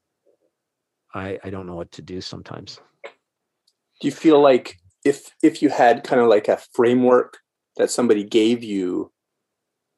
I 1.14 1.38
I 1.44 1.50
don't 1.50 1.68
know 1.68 1.76
what 1.76 1.92
to 1.94 2.02
do 2.02 2.22
sometimes. 2.22 2.80
Do 3.04 4.08
you 4.08 4.12
feel 4.12 4.40
like 4.40 4.78
if 5.04 5.36
if 5.44 5.62
you 5.62 5.68
had 5.68 6.06
kind 6.06 6.22
of 6.22 6.30
like 6.30 6.48
a 6.48 6.62
framework 6.74 7.40
that 7.76 7.92
somebody 7.92 8.24
gave 8.24 8.64
you, 8.64 9.12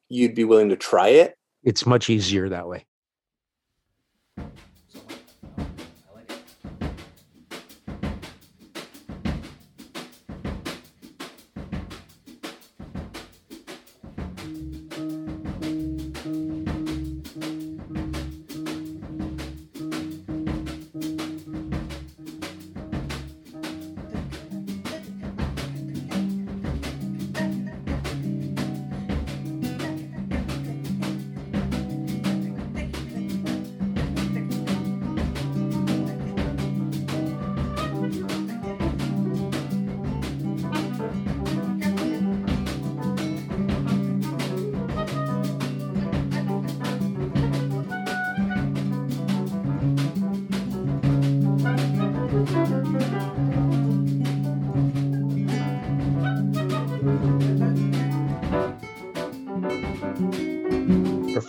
you'd 0.08 0.34
be 0.34 0.44
willing 0.44 0.70
to 0.70 0.76
try 0.76 1.08
it? 1.10 1.36
It's 1.64 1.86
much 1.86 2.10
easier 2.10 2.50
that 2.50 2.68
way. 2.68 2.84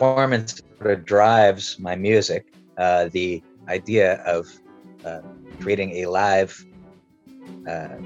Performance 0.05 0.61
sort 0.77 0.91
of 0.91 1.05
drives 1.05 1.79
my 1.79 1.95
music. 1.95 2.45
Uh, 2.77 3.09
the 3.11 3.41
idea 3.67 4.21
of 4.23 4.45
uh, 5.03 5.21
creating 5.61 5.91
a 5.97 6.05
live 6.05 6.53
uh, 7.67 7.97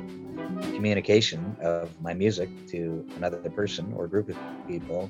communication 0.76 1.58
of 1.62 1.90
my 2.02 2.14
music 2.14 2.50
to 2.68 3.06
another 3.18 3.38
person 3.50 3.92
or 3.96 4.08
group 4.08 4.30
of 4.30 4.38
people. 4.68 5.10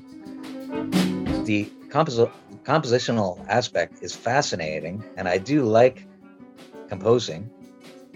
The 1.45 1.69
compos- 1.89 2.31
compositional 2.63 3.45
aspect 3.47 3.99
is 4.01 4.15
fascinating, 4.15 5.03
and 5.15 5.27
I 5.27 5.37
do 5.37 5.65
like 5.65 6.07
composing. 6.87 7.49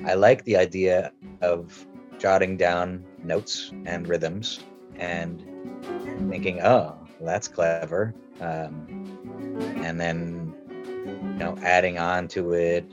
I 0.06 0.16
like 0.16 0.44
the 0.46 0.58
idea 0.58 1.12
of 1.42 1.86
jotting 2.18 2.58
down 2.58 3.06
notes 3.24 3.72
and 3.86 4.08
rhythms 4.08 4.60
and 4.98 5.44
thinking, 6.30 6.62
oh, 6.62 6.98
that's 7.22 7.48
clever. 7.48 8.16
Um, 8.44 8.86
and 9.84 10.00
then, 10.00 10.54
you 11.06 11.40
know, 11.40 11.56
adding 11.64 11.98
on 11.98 12.28
to 12.30 12.52
it, 12.54 12.86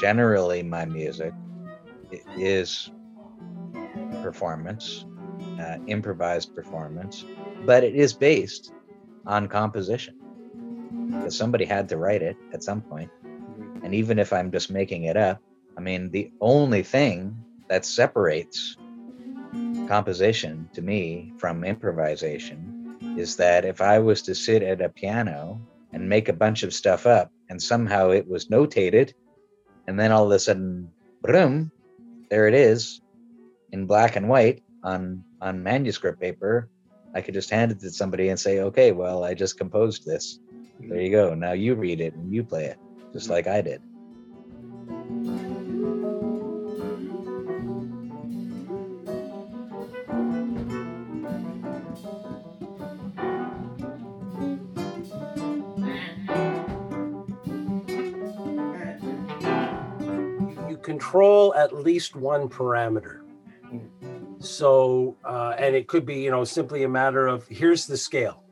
generally, 0.00 0.62
my 0.62 0.86
music 0.86 1.34
is 2.38 2.90
performance, 4.22 5.04
uh, 5.60 5.76
improvised 5.86 6.54
performance, 6.54 7.26
but 7.66 7.84
it 7.84 7.94
is 7.94 8.14
based 8.14 8.72
on 9.26 9.48
composition. 9.48 10.14
Because 11.08 11.36
somebody 11.36 11.66
had 11.66 11.90
to 11.90 11.98
write 11.98 12.22
it 12.22 12.36
at 12.54 12.62
some 12.62 12.80
point. 12.80 13.10
And 13.82 13.94
even 13.94 14.18
if 14.18 14.32
I'm 14.32 14.50
just 14.50 14.70
making 14.70 15.04
it 15.04 15.16
up, 15.16 15.42
I 15.76 15.80
mean, 15.80 16.10
the 16.10 16.32
only 16.40 16.82
thing 16.82 17.36
that 17.68 17.84
separates 17.84 18.76
composition 19.88 20.68
to 20.72 20.82
me 20.82 21.32
from 21.38 21.64
improvisation 21.64 22.96
is 23.18 23.36
that 23.36 23.64
if 23.64 23.80
I 23.80 23.98
was 23.98 24.22
to 24.22 24.34
sit 24.34 24.62
at 24.62 24.80
a 24.80 24.88
piano 24.88 25.60
and 25.92 26.08
make 26.08 26.28
a 26.28 26.32
bunch 26.32 26.62
of 26.62 26.72
stuff 26.72 27.06
up 27.06 27.30
and 27.50 27.62
somehow 27.62 28.10
it 28.10 28.26
was 28.26 28.46
notated, 28.46 29.12
and 29.86 29.98
then 29.98 30.12
all 30.12 30.24
of 30.24 30.32
a 30.32 30.38
sudden, 30.38 30.90
boom, 31.22 31.70
there 32.30 32.48
it 32.48 32.54
is 32.54 33.00
in 33.72 33.86
black 33.86 34.16
and 34.16 34.28
white 34.28 34.62
on 34.82 35.22
on 35.40 35.62
manuscript 35.62 36.20
paper. 36.20 36.68
I 37.14 37.20
could 37.20 37.34
just 37.34 37.50
hand 37.50 37.72
it 37.72 37.80
to 37.80 37.90
somebody 37.90 38.30
and 38.30 38.40
say, 38.40 38.60
okay, 38.60 38.92
well, 38.92 39.22
I 39.24 39.34
just 39.34 39.58
composed 39.58 40.06
this. 40.06 40.38
There 40.80 41.00
you 41.00 41.10
go. 41.10 41.34
Now 41.34 41.52
you 41.52 41.74
read 41.74 42.00
it 42.00 42.14
and 42.14 42.32
you 42.32 42.42
play 42.42 42.64
it, 42.66 42.78
just 43.12 43.28
like 43.28 43.46
I 43.46 43.60
did. 43.60 43.82
Control 60.82 61.54
at 61.54 61.74
least 61.74 62.16
one 62.16 62.48
parameter. 62.48 63.20
So, 64.38 65.16
uh, 65.24 65.54
and 65.56 65.74
it 65.74 65.86
could 65.86 66.04
be, 66.04 66.16
you 66.16 66.30
know, 66.30 66.44
simply 66.44 66.82
a 66.82 66.88
matter 66.88 67.26
of 67.26 67.46
here's 67.48 67.86
the 67.86 67.96
scale. 67.96 68.42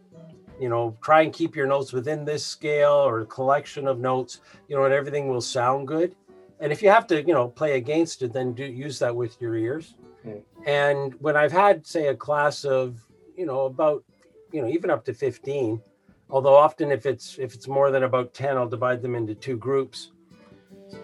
You 0.60 0.68
know, 0.68 0.96
try 1.02 1.22
and 1.22 1.32
keep 1.32 1.56
your 1.56 1.66
notes 1.66 1.92
within 1.92 2.24
this 2.24 2.44
scale 2.44 2.92
or 2.92 3.24
collection 3.24 3.88
of 3.88 3.98
notes, 3.98 4.40
you 4.68 4.76
know, 4.76 4.84
and 4.84 4.94
everything 4.94 5.28
will 5.28 5.40
sound 5.40 5.88
good. 5.88 6.14
And 6.60 6.70
if 6.70 6.82
you 6.82 6.90
have 6.90 7.06
to, 7.08 7.22
you 7.22 7.32
know, 7.32 7.48
play 7.48 7.76
against 7.76 8.22
it, 8.22 8.32
then 8.32 8.52
do 8.52 8.64
use 8.64 8.98
that 8.98 9.16
with 9.16 9.40
your 9.40 9.56
ears. 9.56 9.94
Mm. 10.24 10.42
And 10.66 11.14
when 11.20 11.36
I've 11.36 11.52
had, 11.52 11.86
say, 11.86 12.08
a 12.08 12.14
class 12.14 12.64
of, 12.64 13.00
you 13.36 13.46
know, 13.46 13.62
about, 13.62 14.04
you 14.52 14.60
know, 14.60 14.68
even 14.68 14.90
up 14.90 15.04
to 15.06 15.14
15, 15.14 15.80
although 16.28 16.54
often 16.54 16.92
if 16.92 17.06
it's 17.06 17.38
if 17.38 17.54
it's 17.54 17.66
more 17.66 17.90
than 17.90 18.02
about 18.02 18.34
10, 18.34 18.56
I'll 18.56 18.68
divide 18.68 19.00
them 19.00 19.14
into 19.14 19.34
two 19.34 19.56
groups. 19.56 20.12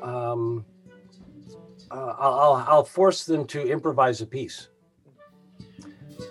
Um, 0.03 0.65
uh, 1.91 2.15
I'll, 2.19 2.65
I'll 2.67 2.85
force 2.85 3.25
them 3.25 3.47
to 3.49 3.67
improvise 3.67 4.21
a 4.21 4.27
piece. 4.27 4.69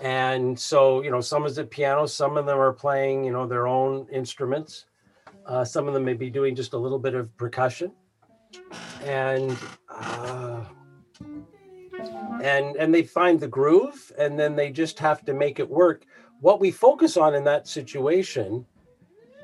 And 0.02 0.58
so, 0.58 1.02
you 1.02 1.10
know, 1.10 1.20
some 1.20 1.46
is 1.46 1.58
at 1.58 1.70
piano, 1.70 2.06
some 2.06 2.36
of 2.36 2.46
them 2.46 2.58
are 2.58 2.72
playing, 2.72 3.24
you 3.24 3.32
know, 3.32 3.46
their 3.46 3.66
own 3.66 4.06
instruments. 4.12 4.86
Uh, 5.46 5.64
some 5.64 5.86
of 5.86 5.94
them 5.94 6.04
may 6.04 6.14
be 6.14 6.28
doing 6.28 6.54
just 6.54 6.72
a 6.72 6.78
little 6.78 6.98
bit 6.98 7.14
of 7.14 7.34
percussion, 7.36 7.92
and 9.04 9.56
uh, 9.88 10.64
and 12.42 12.74
and 12.76 12.92
they 12.92 13.04
find 13.04 13.38
the 13.38 13.46
groove, 13.46 14.10
and 14.18 14.36
then 14.36 14.56
they 14.56 14.70
just 14.70 14.98
have 14.98 15.24
to 15.24 15.32
make 15.32 15.60
it 15.60 15.68
work. 15.68 16.04
What 16.40 16.58
we 16.58 16.72
focus 16.72 17.16
on 17.16 17.36
in 17.36 17.44
that 17.44 17.68
situation 17.68 18.66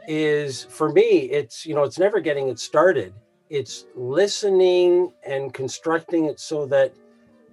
is, 0.09 0.65
for 0.65 0.91
me, 0.91 1.31
it's 1.31 1.65
you 1.65 1.77
know, 1.77 1.85
it's 1.85 2.01
never 2.01 2.19
getting 2.19 2.49
it 2.49 2.59
started 2.59 3.15
it's 3.53 3.85
listening 3.95 5.13
and 5.27 5.53
constructing 5.53 6.25
it 6.25 6.41
so 6.41 6.65
that 6.67 6.95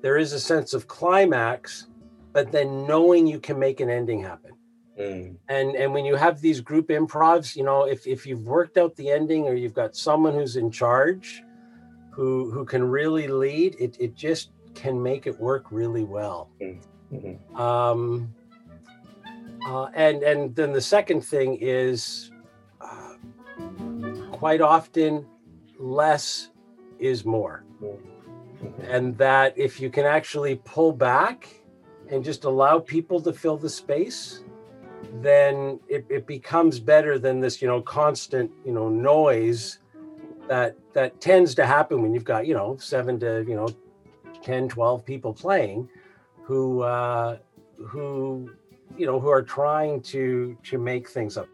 there 0.02 0.18
is 0.18 0.32
a 0.34 0.40
sense 0.40 0.74
of 0.74 0.88
climax 0.88 1.88
but 2.32 2.52
then 2.54 2.88
knowing 2.88 3.28
you 3.28 3.40
can 3.40 3.60
make 3.60 3.80
an 3.82 3.90
ending 3.90 4.22
happen 4.22 4.54
Mm. 5.00 5.38
and 5.48 5.76
and 5.82 5.94
when 5.94 6.04
you 6.04 6.16
have 6.16 6.42
these 6.42 6.60
group 6.60 6.88
improvs 6.90 7.56
you 7.56 7.64
know 7.64 7.84
if, 7.88 8.06
if 8.06 8.26
you've 8.28 8.46
worked 8.58 8.78
out 8.78 8.94
the 8.98 9.10
ending 9.10 9.48
or 9.48 9.54
you've 9.54 9.74
got 9.74 9.96
someone 9.96 10.34
who's 10.34 10.58
in 10.58 10.70
charge 10.70 11.42
who 12.12 12.52
who 12.52 12.66
can 12.66 12.84
really 13.00 13.28
lead 13.30 13.72
it 13.80 13.96
it 14.00 14.14
just 14.16 14.50
can 14.76 15.02
make 15.02 15.26
it 15.26 15.40
work 15.40 15.64
really 15.72 16.04
well 16.04 16.50
Mhm. 16.60 17.38
um 17.68 18.34
uh, 19.70 19.88
and 19.96 20.22
and 20.24 20.54
then 20.58 20.74
the 20.74 20.82
second 20.82 21.22
thing 21.22 21.58
is 21.62 22.32
uh, 22.82 23.14
quite 24.34 24.60
often 24.62 25.26
less 25.80 26.50
is 27.00 27.26
more. 27.26 27.64
And 28.84 29.18
that 29.18 29.58
if 29.58 29.80
you 29.80 29.90
can 29.90 30.06
actually 30.06 30.58
pull 30.66 30.92
back 30.92 31.48
and 32.12 32.24
just 32.24 32.44
allow 32.44 32.80
people 32.80 33.22
to 33.22 33.34
fill 33.34 33.58
the 33.58 33.70
space 33.70 34.44
then 35.14 35.80
it, 35.88 36.06
it 36.10 36.28
becomes 36.28 36.80
better 36.80 37.18
than 37.18 37.40
this 37.40 37.62
you 37.62 37.68
know 37.68 37.82
constant 37.82 38.52
you 38.66 38.72
know 38.72 38.90
noise 38.90 39.80
that 40.48 40.76
that 40.94 41.20
tends 41.22 41.56
to 41.56 41.66
happen 41.66 42.02
when 42.02 42.14
you've 42.14 42.24
got 42.24 42.46
you 42.46 42.54
know 42.54 42.76
seven 42.78 43.20
to 43.20 43.46
you 43.48 43.56
know 43.56 43.68
10 44.44 44.70
12 44.70 45.06
people 45.06 45.34
playing 45.34 45.88
who 46.44 46.82
uh 46.82 47.38
who 47.88 48.50
you 48.98 49.06
know 49.06 49.20
who 49.20 49.30
are 49.30 49.44
trying 49.44 50.02
to 50.02 50.58
to 50.64 50.78
make 50.78 51.10
things 51.10 51.38
up 51.38 51.48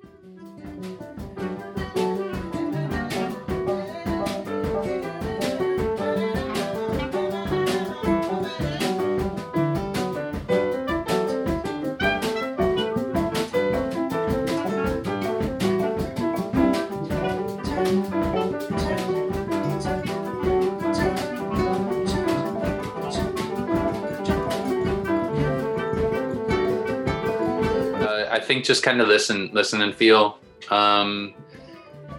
think 28.46 28.64
just 28.64 28.84
kind 28.84 29.02
of 29.02 29.08
listen, 29.08 29.50
listen 29.54 29.82
and 29.82 29.94
feel, 29.94 30.40
um, 30.70 31.34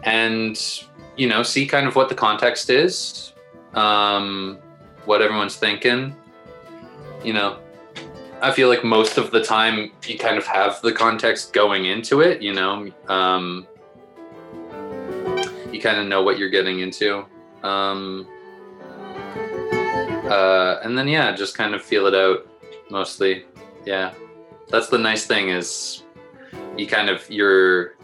and 0.03 0.83
you 1.17 1.29
know, 1.29 1.43
see 1.43 1.67
kind 1.67 1.87
of 1.87 1.97
what 1.97 2.09
the 2.09 2.15
context 2.15 2.69
is, 2.69 3.33
um, 3.75 4.59
what 5.05 5.23
everyone's 5.23 5.57
thinking. 5.57 6.15
You 7.25 7.33
know, 7.33 7.59
I 8.43 8.53
feel 8.53 8.69
like 8.69 8.85
most 8.85 9.17
of 9.17 9.31
the 9.31 9.43
time 9.43 9.91
you 10.07 10.19
kind 10.19 10.37
of 10.37 10.47
have 10.47 10.81
the 10.83 10.93
context 10.93 11.53
going 11.53 11.87
into 11.87 12.21
it. 12.21 12.43
You 12.43 12.53
know, 12.53 12.93
um, 13.09 13.67
you 15.73 15.81
kind 15.81 15.99
of 15.99 16.07
know 16.07 16.23
what 16.23 16.39
you're 16.39 16.51
getting 16.51 16.81
into. 16.81 17.25
Um, 17.62 18.29
uh, 20.29 20.81
and 20.83 20.99
then 20.99 21.09
yeah, 21.09 21.35
just 21.35 21.57
kind 21.57 21.75
of 21.75 21.83
feel 21.83 22.07
it 22.07 22.15
out 22.15 22.47
mostly. 22.91 23.47
Yeah 23.85 24.12
that's 24.69 24.89
the 24.89 24.99
nice 24.99 25.27
thing 25.27 25.51
is 25.51 26.03
you 26.77 26.87
kind 26.87 27.09
of 27.09 27.29
you're 27.31 27.95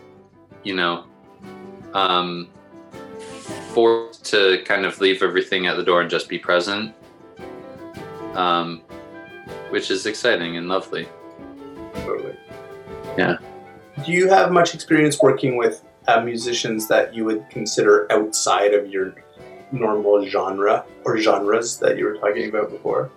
you 0.63 0.75
know 0.75 1.05
um 1.95 2.49
forced 3.75 4.25
to 4.25 4.63
kind 4.65 4.85
of 4.85 5.01
leave 5.01 5.23
everything 5.23 5.67
at 5.67 5.77
the 5.77 5.83
door 5.83 6.01
and 6.01 6.11
just 6.11 6.29
be 6.29 6.39
present 6.39 6.95
um 8.35 8.83
which 9.71 9.91
is 9.91 10.07
exciting 10.07 10.57
and 10.57 10.69
lovely 10.69 11.09
Totally. 11.95 12.37
yeah 13.19 13.37
Do 14.05 14.13
you 14.13 14.29
have 14.29 14.53
much 14.53 14.75
experience 14.75 15.21
working 15.21 15.57
with 15.57 15.85
uh, 16.09 16.21
musicians 16.21 16.89
that 16.89 17.15
you 17.15 17.25
would 17.25 17.49
consider 17.51 18.11
outside 18.11 18.75
of 18.75 18.89
your 18.89 19.15
normal 19.71 20.25
genre 20.27 20.85
or 21.05 21.19
genres 21.19 21.79
that 21.79 21.97
you 21.99 22.05
were 22.05 22.17
talking 22.17 22.49
about 22.49 22.71
before? 22.71 23.11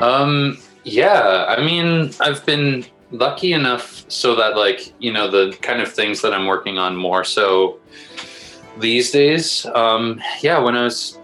Um, 0.00 0.58
yeah, 0.84 1.46
I 1.48 1.62
mean, 1.64 2.12
I've 2.20 2.44
been 2.44 2.84
lucky 3.12 3.52
enough 3.52 4.04
so 4.10 4.34
that, 4.34 4.56
like, 4.56 4.92
you 4.98 5.12
know, 5.12 5.30
the 5.30 5.56
kind 5.60 5.80
of 5.80 5.92
things 5.92 6.20
that 6.22 6.32
I'm 6.32 6.46
working 6.46 6.78
on 6.78 6.96
more 6.96 7.22
so 7.24 7.78
these 8.78 9.10
days. 9.10 9.66
Um, 9.66 10.20
yeah, 10.40 10.58
when 10.58 10.76
I 10.76 10.84
was 10.84 11.18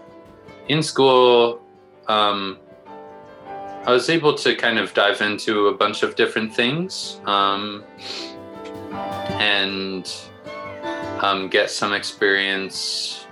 in 0.67 0.81
school, 0.81 1.61
um, 2.07 2.59
I 3.85 3.91
was 3.91 4.09
able 4.09 4.35
to 4.35 4.55
kind 4.55 4.77
of 4.77 4.93
dive 4.93 5.21
into 5.21 5.67
a 5.67 5.73
bunch 5.73 6.03
of 6.03 6.15
different 6.15 6.53
things 6.53 7.19
um, 7.25 7.83
and 9.39 10.11
um, 11.21 11.49
get 11.49 11.71
some 11.71 11.93
experience 11.93 13.25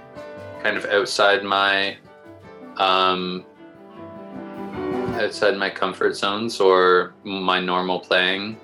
kind 0.63 0.78
of 0.78 0.86
outside 0.86 1.43
my 1.43 1.98
um, 2.78 3.46
outside 5.18 5.58
my 5.58 5.70
comfort 5.70 6.16
zones 6.16 6.60
or 6.60 7.14
my 7.24 7.60
normal 7.60 8.00
playing. 8.00 8.58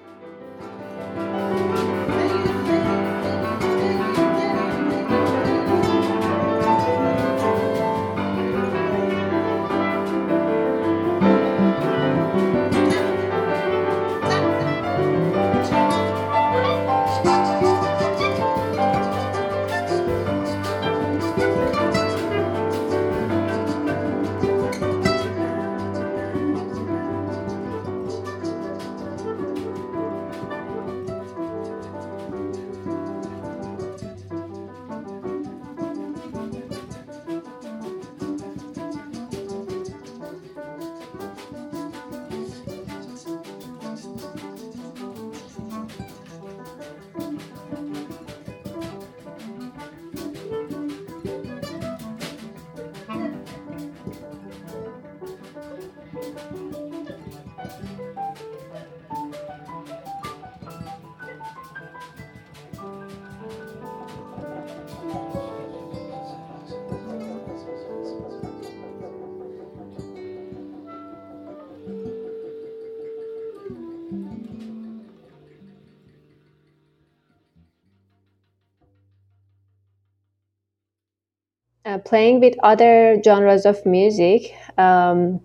Playing 82.05 82.39
with 82.39 82.55
other 82.63 83.21
genres 83.23 83.65
of 83.65 83.85
music, 83.85 84.55
um, 84.77 85.39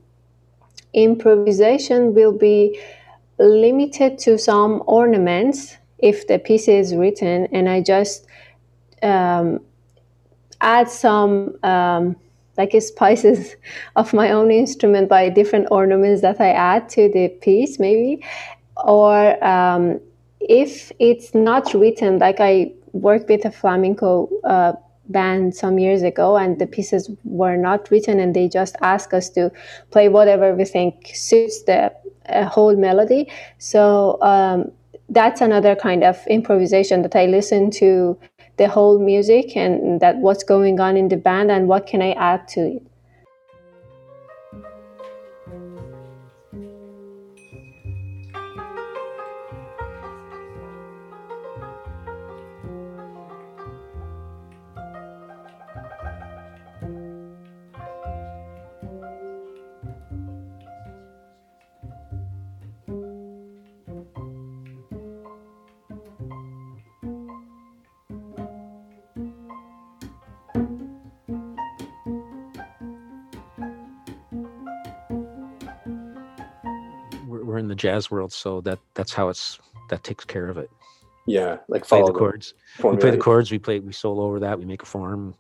improvisation 0.93 2.15
will 2.15 2.33
be 2.33 2.81
limited 3.39 4.19
to 4.19 4.39
some 4.39 4.83
ornaments 4.87 5.77
if 5.99 6.27
the 6.27 6.39
piece 6.39 6.69
is 6.69 6.95
written, 6.95 7.49
and 7.53 7.69
I 7.69 7.81
just 7.81 8.27
um, 9.03 9.61
add 10.61 10.89
some 10.89 11.57
um, 11.63 12.17
like 12.57 12.73
spices 12.81 13.57
of 13.97 14.13
my 14.13 14.31
own 14.31 14.51
instrument 14.51 15.09
by 15.09 15.29
different 15.29 15.69
ornaments 15.71 16.23
that 16.23 16.41
I 16.41 16.51
add 16.51 16.89
to 16.91 17.09
the 17.09 17.29
piece, 17.29 17.79
maybe. 17.79 18.25
Or 18.77 19.43
um, 19.45 20.01
if 20.41 20.93
it's 20.99 21.35
not 21.35 21.75
written, 21.75 22.19
like 22.19 22.41
I 22.41 22.73
work 22.93 23.29
with 23.29 23.45
a 23.45 23.51
flamenco 23.51 24.29
uh, 24.45 24.73
band 25.09 25.55
some 25.55 25.79
years 25.79 26.03
ago 26.03 26.37
and 26.37 26.59
the 26.59 26.67
pieces 26.67 27.11
were 27.25 27.57
not 27.57 27.91
written 27.91 28.21
and 28.21 28.35
they 28.35 28.49
just 28.49 28.77
ask 28.81 29.13
us 29.15 29.29
to 29.31 29.51
play 29.91 30.09
whatever 30.09 30.55
we 30.55 30.65
think 30.65 31.11
suits 31.15 31.63
the 31.65 31.93
uh, 32.29 32.45
whole 32.45 32.77
melody. 32.77 33.31
So 33.59 34.21
um, 34.23 34.71
that's 35.09 35.41
another 35.41 35.75
kind 35.75 36.05
of 36.05 36.25
improvisation 36.27 37.03
that 37.03 37.17
i 37.17 37.27
listen 37.27 37.71
to 37.71 38.19
the 38.57 38.69
whole 38.69 38.99
music 38.99 39.57
and 39.57 40.01
that 40.01 40.17
what's 40.19 40.45
going 40.45 40.81
on 40.81 40.97
in 40.97 41.09
the 41.09 41.17
band 41.17 41.51
and 41.51 41.69
what 41.69 41.87
can 41.87 42.03
i 42.03 42.13
add 42.13 42.47
to 42.47 42.61
it 42.61 42.88
jazz 77.79 78.11
world, 78.11 78.33
so 78.33 78.61
that 78.63 78.79
that's 78.95 79.13
how 79.15 79.29
it's 79.29 79.59
that 79.91 80.03
takes 80.05 80.25
care 80.25 80.49
of 80.49 80.59
it. 80.59 80.71
Yeah, 81.27 81.59
like 81.69 81.87
Play 81.87 82.01
follow 82.01 82.13
the 82.13 82.19
chords. 82.19 82.55
We 82.83 82.97
play 82.97 83.11
the 83.11 83.19
chords. 83.19 83.51
We 83.51 83.59
play. 83.59 83.81
We 83.81 83.93
solo 83.93 84.25
over 84.25 84.41
that. 84.41 84.59
We 84.59 84.65
make 84.65 84.83
a 84.83 84.87
form. 84.87 85.35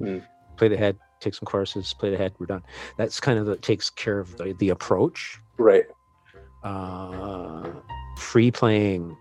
Mm. 0.00 0.24
Play 0.56 0.68
the 0.68 0.76
head. 0.76 0.96
Take 1.20 1.34
some 1.34 1.46
choruses. 1.46 1.94
Play 1.94 2.10
the 2.10 2.16
head. 2.16 2.32
We're 2.38 2.46
done. 2.46 2.62
That's 2.96 3.20
kind 3.20 3.38
of 3.38 3.46
the 3.46 3.56
takes 3.56 3.90
care 3.90 4.18
of 4.18 4.36
the 4.36 4.54
the 4.58 4.70
approach. 4.70 5.38
Right. 5.58 5.84
uh, 6.64 7.70
free 8.16 8.50
playing 8.50 9.16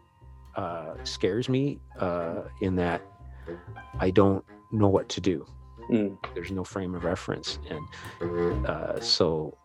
uh, 0.55 0.93
scares 1.03 1.49
me 1.49 1.79
uh, 1.99 2.43
in 2.61 2.75
that 2.75 3.01
I 3.99 4.11
don't 4.11 4.43
know 4.71 4.89
what 4.89 5.09
to 5.09 5.21
do. 5.21 5.45
Mm. 5.89 6.17
There's 6.33 6.51
no 6.51 6.63
frame 6.63 6.95
of 6.95 7.03
reference, 7.03 7.59
and 7.69 8.67
uh, 8.67 8.99
so 8.99 9.57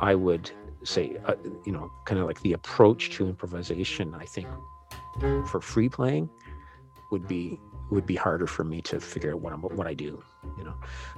I 0.00 0.14
would 0.14 0.50
say, 0.84 1.16
uh, 1.26 1.34
you 1.64 1.72
know, 1.72 1.90
kind 2.04 2.20
of 2.20 2.26
like 2.26 2.40
the 2.42 2.52
approach 2.52 3.10
to 3.10 3.26
improvisation. 3.28 4.14
I 4.14 4.24
think 4.24 4.48
for 5.46 5.60
free 5.60 5.88
playing 5.88 6.28
would 7.10 7.26
be 7.26 7.60
would 7.90 8.06
be 8.06 8.14
harder 8.14 8.46
for 8.46 8.62
me 8.62 8.80
to 8.82 9.00
figure 9.00 9.32
out 9.32 9.40
what 9.40 9.52
I'm 9.52 9.62
what 9.62 9.86
I 9.86 9.94
do, 9.94 10.22
you 10.56 10.64
know. 10.64 10.74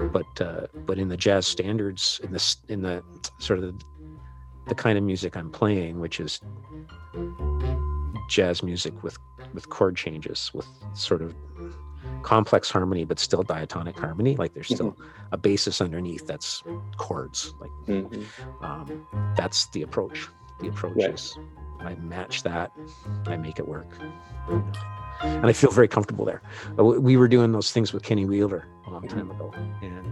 But 0.08 0.40
uh, 0.40 0.66
but 0.86 0.98
in 0.98 1.08
the 1.08 1.16
jazz 1.16 1.46
standards, 1.46 2.20
in 2.22 2.32
this 2.32 2.56
in 2.68 2.82
the 2.82 3.02
sort 3.38 3.58
of 3.58 3.66
the, 3.66 3.84
the 4.68 4.74
kind 4.74 4.96
of 4.96 5.04
music 5.04 5.36
I'm 5.36 5.50
playing, 5.50 6.00
which 6.00 6.18
is 6.20 6.40
jazz 8.28 8.62
music 8.62 9.02
with 9.02 9.16
with 9.52 9.68
chord 9.68 9.96
changes, 9.96 10.50
with 10.54 10.66
sort 10.94 11.22
of 11.22 11.34
complex 12.22 12.70
harmony, 12.70 13.04
but 13.04 13.18
still 13.18 13.42
diatonic 13.42 13.98
harmony. 13.98 14.36
Like 14.36 14.54
there's 14.54 14.68
still 14.68 14.96
a 15.32 15.36
basis 15.36 15.80
underneath 15.80 16.26
that's 16.26 16.62
chords. 16.96 17.54
Like 17.60 17.70
Mhm. 17.88 18.24
um, 18.62 19.06
that's 19.36 19.66
the 19.68 19.82
approach. 19.82 20.28
The 20.60 20.68
approach 20.68 20.96
Right. 20.96 21.14
is 21.14 21.36
I 21.80 21.94
match 21.96 22.42
that, 22.44 22.70
I 23.26 23.36
make 23.36 23.58
it 23.58 23.66
work, 23.66 23.88
and 24.48 25.46
I 25.46 25.52
feel 25.52 25.70
very 25.70 25.88
comfortable 25.88 26.24
there. 26.24 26.42
Uh, 26.78 26.84
We 26.84 27.16
were 27.16 27.28
doing 27.28 27.52
those 27.52 27.72
things 27.72 27.92
with 27.92 28.02
Kenny 28.04 28.24
Wheeler 28.24 28.66
a 28.86 28.90
long 28.90 29.08
time 29.08 29.30
ago, 29.30 29.52
and 29.82 30.06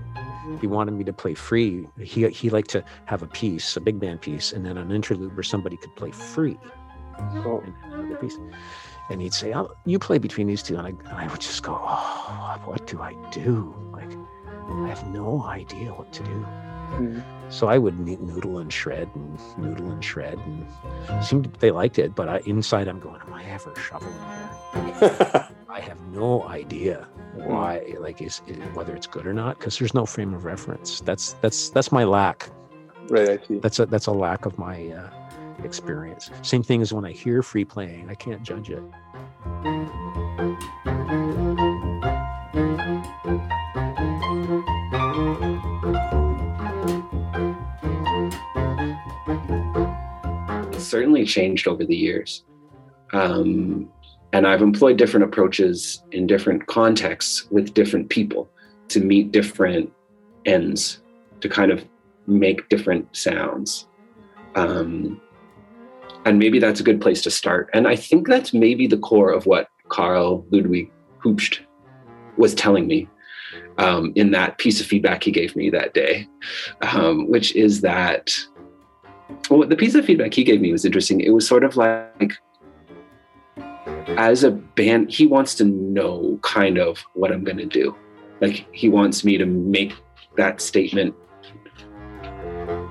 he 0.60 0.66
wanted 0.66 0.92
me 0.94 1.04
to 1.04 1.12
play 1.12 1.34
free. 1.34 1.88
He 2.00 2.28
he 2.28 2.50
liked 2.50 2.70
to 2.70 2.84
have 3.06 3.22
a 3.22 3.26
piece, 3.28 3.76
a 3.76 3.80
big 3.80 4.00
band 4.00 4.20
piece, 4.20 4.52
and 4.52 4.64
then 4.66 4.76
an 4.78 4.90
interlude 4.90 5.34
where 5.36 5.44
somebody 5.44 5.76
could 5.76 5.94
play 5.96 6.10
free, 6.10 6.58
Cool. 7.42 7.62
and 7.92 8.20
piece. 8.20 8.38
And 9.10 9.20
he'd 9.20 9.34
say, 9.34 9.52
oh, 9.54 9.70
"You 9.84 9.98
play 9.98 10.18
between 10.18 10.46
these 10.46 10.62
two. 10.62 10.76
and 10.76 10.86
I 10.86 10.90
and 10.90 11.18
I 11.18 11.26
would 11.28 11.40
just 11.40 11.62
go, 11.62 11.72
"Oh, 11.82 12.60
what 12.64 12.86
do 12.86 13.00
I 13.02 13.14
do? 13.32 13.74
Like, 13.92 14.12
I 14.68 14.88
have 14.88 15.04
no 15.08 15.42
idea 15.44 15.90
what 15.92 16.12
to 16.12 16.22
do." 16.22 16.46
Mhm. 16.90 17.22
So 17.48 17.66
I 17.68 17.78
would 17.78 17.98
noodle 17.98 18.58
and 18.58 18.72
shred 18.72 19.08
and 19.14 19.38
noodle 19.58 19.90
and 19.90 20.04
shred, 20.04 20.38
and 20.46 21.24
seemed 21.24 21.46
they 21.58 21.70
liked 21.72 21.98
it. 21.98 22.14
But 22.14 22.28
I, 22.28 22.36
inside, 22.46 22.86
I'm 22.88 23.00
going, 23.00 23.20
"Am 23.26 23.32
I 23.32 23.44
ever 23.44 23.74
shoveling 23.76 24.14
here? 25.00 25.48
I 25.68 25.80
have 25.80 26.00
no 26.12 26.44
idea 26.48 27.08
why. 27.34 27.94
Like, 27.98 28.20
is 28.22 28.42
it, 28.46 28.56
whether 28.74 28.94
it's 28.94 29.06
good 29.06 29.26
or 29.26 29.32
not? 29.32 29.58
Because 29.58 29.78
there's 29.78 29.94
no 29.94 30.04
frame 30.06 30.34
of 30.34 30.44
reference. 30.44 31.00
That's 31.00 31.34
that's 31.40 31.70
that's 31.70 31.90
my 31.90 32.04
lack. 32.04 32.48
Right, 33.08 33.28
I 33.30 33.38
see. 33.46 33.58
That's 33.58 33.78
a 33.80 33.86
that's 33.86 34.06
a 34.06 34.12
lack 34.12 34.46
of 34.46 34.56
my 34.58 34.86
uh, 34.88 35.10
experience. 35.64 36.30
Same 36.42 36.62
thing 36.62 36.82
as 36.82 36.92
when 36.92 37.04
I 37.04 37.12
hear 37.12 37.42
free 37.42 37.64
playing, 37.64 38.08
I 38.10 38.14
can't 38.14 38.42
judge 38.42 38.70
it. 38.70 38.82
It's 50.72 50.84
certainly 50.84 51.24
changed 51.24 51.68
over 51.68 51.84
the 51.84 51.96
years. 51.96 52.44
Um, 53.12 53.90
and 54.32 54.46
I've 54.46 54.62
employed 54.62 54.96
different 54.96 55.24
approaches 55.24 56.02
in 56.12 56.26
different 56.26 56.66
contexts 56.66 57.50
with 57.50 57.74
different 57.74 58.08
people 58.08 58.48
to 58.88 59.00
meet 59.00 59.32
different 59.32 59.92
ends, 60.46 61.02
to 61.40 61.48
kind 61.48 61.70
of 61.70 61.84
make 62.26 62.68
different 62.68 63.14
sounds. 63.14 63.88
Um, 64.54 65.20
and 66.24 66.38
maybe 66.38 66.58
that's 66.58 66.80
a 66.80 66.84
good 66.84 67.00
place 67.00 67.22
to 67.22 67.30
start. 67.30 67.70
And 67.72 67.88
I 67.88 67.96
think 67.96 68.28
that's 68.28 68.52
maybe 68.52 68.86
the 68.86 68.98
core 68.98 69.30
of 69.30 69.46
what 69.46 69.68
Carl 69.88 70.44
Ludwig 70.50 70.90
Hübsch 71.22 71.60
was 72.36 72.54
telling 72.54 72.86
me 72.86 73.08
um, 73.78 74.12
in 74.14 74.30
that 74.32 74.58
piece 74.58 74.80
of 74.80 74.86
feedback 74.86 75.24
he 75.24 75.30
gave 75.30 75.56
me 75.56 75.70
that 75.70 75.94
day, 75.94 76.28
um, 76.82 77.28
which 77.28 77.54
is 77.56 77.80
that 77.80 78.30
well, 79.48 79.66
the 79.66 79.76
piece 79.76 79.94
of 79.94 80.04
feedback 80.04 80.34
he 80.34 80.44
gave 80.44 80.60
me 80.60 80.72
was 80.72 80.84
interesting. 80.84 81.20
It 81.20 81.30
was 81.30 81.46
sort 81.46 81.64
of 81.64 81.76
like, 81.76 82.34
as 84.08 84.44
a 84.44 84.50
band, 84.50 85.10
he 85.10 85.26
wants 85.26 85.54
to 85.56 85.64
know 85.64 86.38
kind 86.42 86.78
of 86.78 86.98
what 87.14 87.32
I'm 87.32 87.44
going 87.44 87.56
to 87.58 87.66
do. 87.66 87.96
Like 88.40 88.66
he 88.72 88.88
wants 88.88 89.24
me 89.24 89.38
to 89.38 89.46
make 89.46 89.94
that 90.36 90.60
statement. 90.60 91.14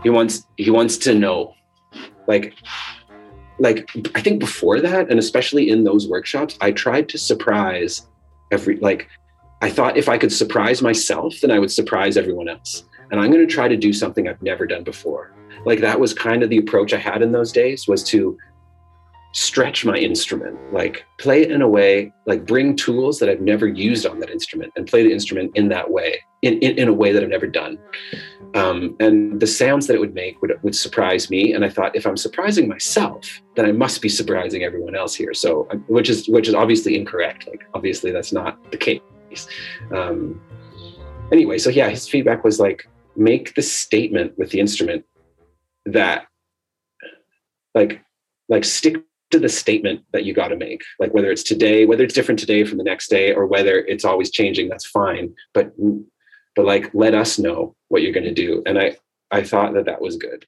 He 0.04 0.10
wants 0.10 0.46
he 0.58 0.70
wants 0.70 0.98
to 1.00 1.14
know, 1.14 1.54
like, 2.28 2.54
like 3.60 3.90
I 4.16 4.22
think 4.22 4.40
before 4.40 4.80
that, 4.82 5.10
and 5.10 5.20
especially 5.20 5.70
in 5.70 5.84
those 5.84 6.08
workshops, 6.08 6.58
I 6.62 6.72
tried 6.72 7.10
to 7.10 7.18
surprise 7.18 8.08
every 8.52 8.78
like. 8.78 9.08
I 9.62 9.70
thought 9.70 9.98
if 9.98 10.08
I 10.08 10.18
could 10.18 10.32
surprise 10.32 10.82
myself, 10.82 11.42
then 11.42 11.52
I 11.52 11.60
would 11.60 11.70
surprise 11.70 12.16
everyone 12.16 12.48
else. 12.48 12.86
And 13.12 13.20
I'm 13.20 13.30
going 13.30 13.46
to 13.46 13.54
try 13.54 13.68
to 13.68 13.76
do 13.76 13.92
something 13.92 14.26
I've 14.26 14.42
never 14.42 14.66
done 14.66 14.84
before 14.84 15.34
like 15.66 15.80
that 15.82 16.00
was 16.00 16.14
kind 16.14 16.44
of 16.44 16.50
the 16.50 16.58
approach 16.58 16.94
i 16.94 16.98
had 16.98 17.22
in 17.22 17.32
those 17.32 17.52
days 17.52 17.88
was 17.88 18.04
to 18.04 18.38
stretch 19.32 19.86
my 19.86 19.96
instrument 19.96 20.58
like 20.74 21.06
play 21.20 21.44
it 21.44 21.52
in 21.52 21.62
a 21.62 21.68
way 21.68 22.12
like 22.26 22.48
bring 22.48 22.76
tools 22.76 23.20
that 23.20 23.30
i've 23.30 23.42
never 23.42 23.68
used 23.68 24.08
on 24.08 24.20
that 24.20 24.30
instrument 24.32 24.74
and 24.76 24.88
play 24.88 25.04
the 25.04 25.12
instrument 25.12 25.52
in 25.56 25.70
that 25.70 25.92
way 25.92 26.20
in, 26.42 26.58
in, 26.60 26.80
in 26.80 26.88
a 26.88 26.94
way 26.94 27.12
that 27.12 27.22
i've 27.24 27.30
never 27.30 27.48
done. 27.48 27.78
Um, 28.56 28.96
and 29.00 29.40
the 29.40 29.46
sounds 29.46 29.86
that 29.86 29.94
it 29.94 30.00
would 30.00 30.16
make 30.16 30.42
would, 30.42 30.58
would 30.64 30.76
surprise 30.76 31.30
me. 31.30 31.54
And 31.54 31.64
i 31.64 31.70
thought 31.70 31.96
if 31.96 32.08
i'm 32.08 32.18
surprising 32.18 32.68
myself 32.68 33.42
then 33.56 33.66
i 33.66 33.72
must 33.72 34.02
be 34.02 34.10
surprising 34.10 34.64
everyone 34.64 34.96
else 34.96 35.14
here. 35.14 35.34
So 35.34 35.64
which 35.88 36.10
is 36.10 36.28
which 36.28 36.48
is 36.48 36.56
obviously 36.56 36.96
incorrect. 36.96 37.48
Like 37.48 37.68
obviously 37.74 38.12
that's 38.12 38.34
not 38.34 38.72
the 38.72 38.78
case. 38.78 39.02
Um, 39.94 40.42
anyway 41.32 41.60
so 41.60 41.70
yeah 41.70 41.90
his 41.90 42.08
feedback 42.10 42.44
was 42.44 42.60
like 42.60 42.90
make 43.16 43.54
the 43.54 43.62
statement 43.62 44.36
with 44.38 44.50
the 44.50 44.60
instrument 44.60 45.06
that 45.86 46.26
like 47.76 48.02
like 48.48 48.64
stick 48.64 48.96
to 49.32 49.40
the 49.40 49.50
statement 49.50 50.02
that 50.12 50.24
you 50.24 50.34
got 50.34 50.50
to 50.50 50.58
make. 50.58 50.82
Like 51.00 51.14
whether 51.14 51.32
it's 51.32 51.44
today 51.44 51.86
whether 51.86 52.04
it's 52.04 52.14
different 52.14 52.40
today 52.40 52.64
from 52.64 52.78
the 52.78 52.84
next 52.84 53.10
day 53.10 53.34
or 53.34 53.46
whether 53.46 53.80
it's 53.80 54.06
always 54.06 54.32
changing 54.32 54.70
that's 54.70 54.86
fine. 54.86 55.34
But 55.54 55.74
but 56.56 56.66
like 56.66 56.92
let 56.94 57.14
us 57.14 57.40
know 57.40 57.76
what 57.90 58.02
you're 58.02 58.14
going 58.14 58.24
to 58.26 58.34
do. 58.34 58.64
And 58.66 58.80
i 58.80 58.98
i 59.32 59.44
thought 59.44 59.74
that 59.74 59.86
that 59.86 60.02
was 60.02 60.18
good 60.18 60.46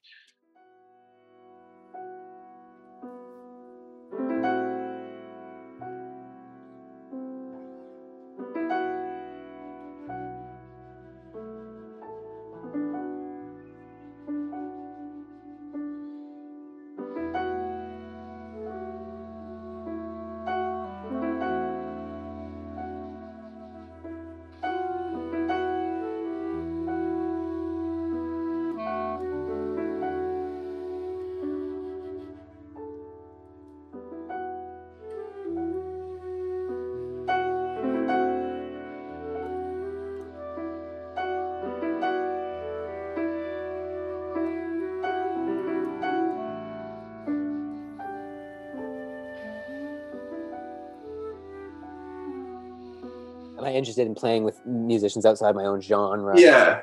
interested 53.82 54.06
in 54.06 54.14
playing 54.14 54.44
with 54.44 54.64
musicians 54.64 55.26
outside 55.26 55.54
my 55.54 55.64
own 55.64 55.80
genre? 55.80 56.38
Yeah. 56.38 56.82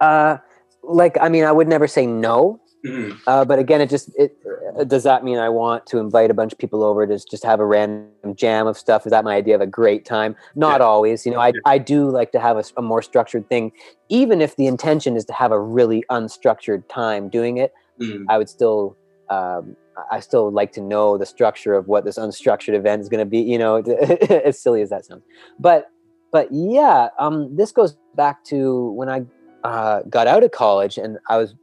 Uh, 0.00 0.38
like 0.82 1.16
I 1.20 1.28
mean, 1.28 1.44
I 1.44 1.52
would 1.52 1.68
never 1.68 1.86
say 1.86 2.06
no. 2.06 2.60
Mm-hmm. 2.84 3.16
Uh, 3.26 3.46
but 3.46 3.58
again, 3.58 3.80
it 3.80 3.88
just 3.88 4.10
it 4.18 4.36
uh, 4.78 4.84
does 4.84 5.04
that 5.04 5.24
mean 5.24 5.38
I 5.38 5.48
want 5.48 5.86
to 5.86 5.98
invite 5.98 6.30
a 6.30 6.34
bunch 6.34 6.52
of 6.52 6.58
people 6.58 6.84
over 6.84 7.06
to 7.06 7.18
just 7.30 7.42
have 7.42 7.58
a 7.58 7.64
random 7.64 8.34
jam 8.34 8.66
of 8.66 8.76
stuff? 8.76 9.06
Is 9.06 9.10
that 9.10 9.24
my 9.24 9.34
idea 9.34 9.54
of 9.54 9.62
a 9.62 9.66
great 9.66 10.04
time? 10.04 10.36
Not 10.54 10.80
yeah. 10.80 10.86
always. 10.86 11.24
You 11.24 11.32
know, 11.32 11.40
I. 11.40 11.52
I 11.64 11.78
do 11.78 12.10
like 12.10 12.30
to 12.32 12.40
have 12.40 12.58
a, 12.58 12.64
a, 12.76 12.82
more 12.82 13.00
structured 13.00 13.48
thing, 13.48 13.72
even 14.10 14.42
if 14.42 14.56
the 14.56 14.66
intention 14.66 15.16
is 15.16 15.24
to 15.26 15.32
have 15.32 15.50
a 15.50 15.58
really 15.58 16.04
unstructured 16.10 16.84
time 16.88 17.30
doing 17.30 17.56
it. 17.56 17.72
Mm-hmm. 18.00 18.28
I 18.28 18.36
would 18.36 18.50
still 18.50 18.98
um, 19.30 19.76
I 20.10 20.20
still 20.20 20.50
like 20.50 20.72
to 20.72 20.80
know 20.80 21.16
the 21.18 21.26
structure 21.26 21.74
of 21.74 21.88
what 21.88 22.04
this 22.04 22.18
unstructured 22.18 22.74
event 22.74 23.02
is 23.02 23.08
going 23.08 23.20
to 23.20 23.26
be. 23.26 23.40
You 23.40 23.58
know, 23.58 23.76
as 24.44 24.58
silly 24.58 24.82
as 24.82 24.90
that 24.90 25.06
sounds, 25.06 25.22
but 25.58 25.90
but 26.32 26.48
yeah, 26.50 27.08
um, 27.18 27.54
this 27.54 27.70
goes 27.70 27.96
back 28.16 28.42
to 28.46 28.90
when 28.90 29.08
I 29.08 29.24
uh, 29.62 30.02
got 30.02 30.26
out 30.26 30.42
of 30.42 30.50
college 30.50 30.98
and 30.98 31.18
I 31.28 31.36
was, 31.36 31.54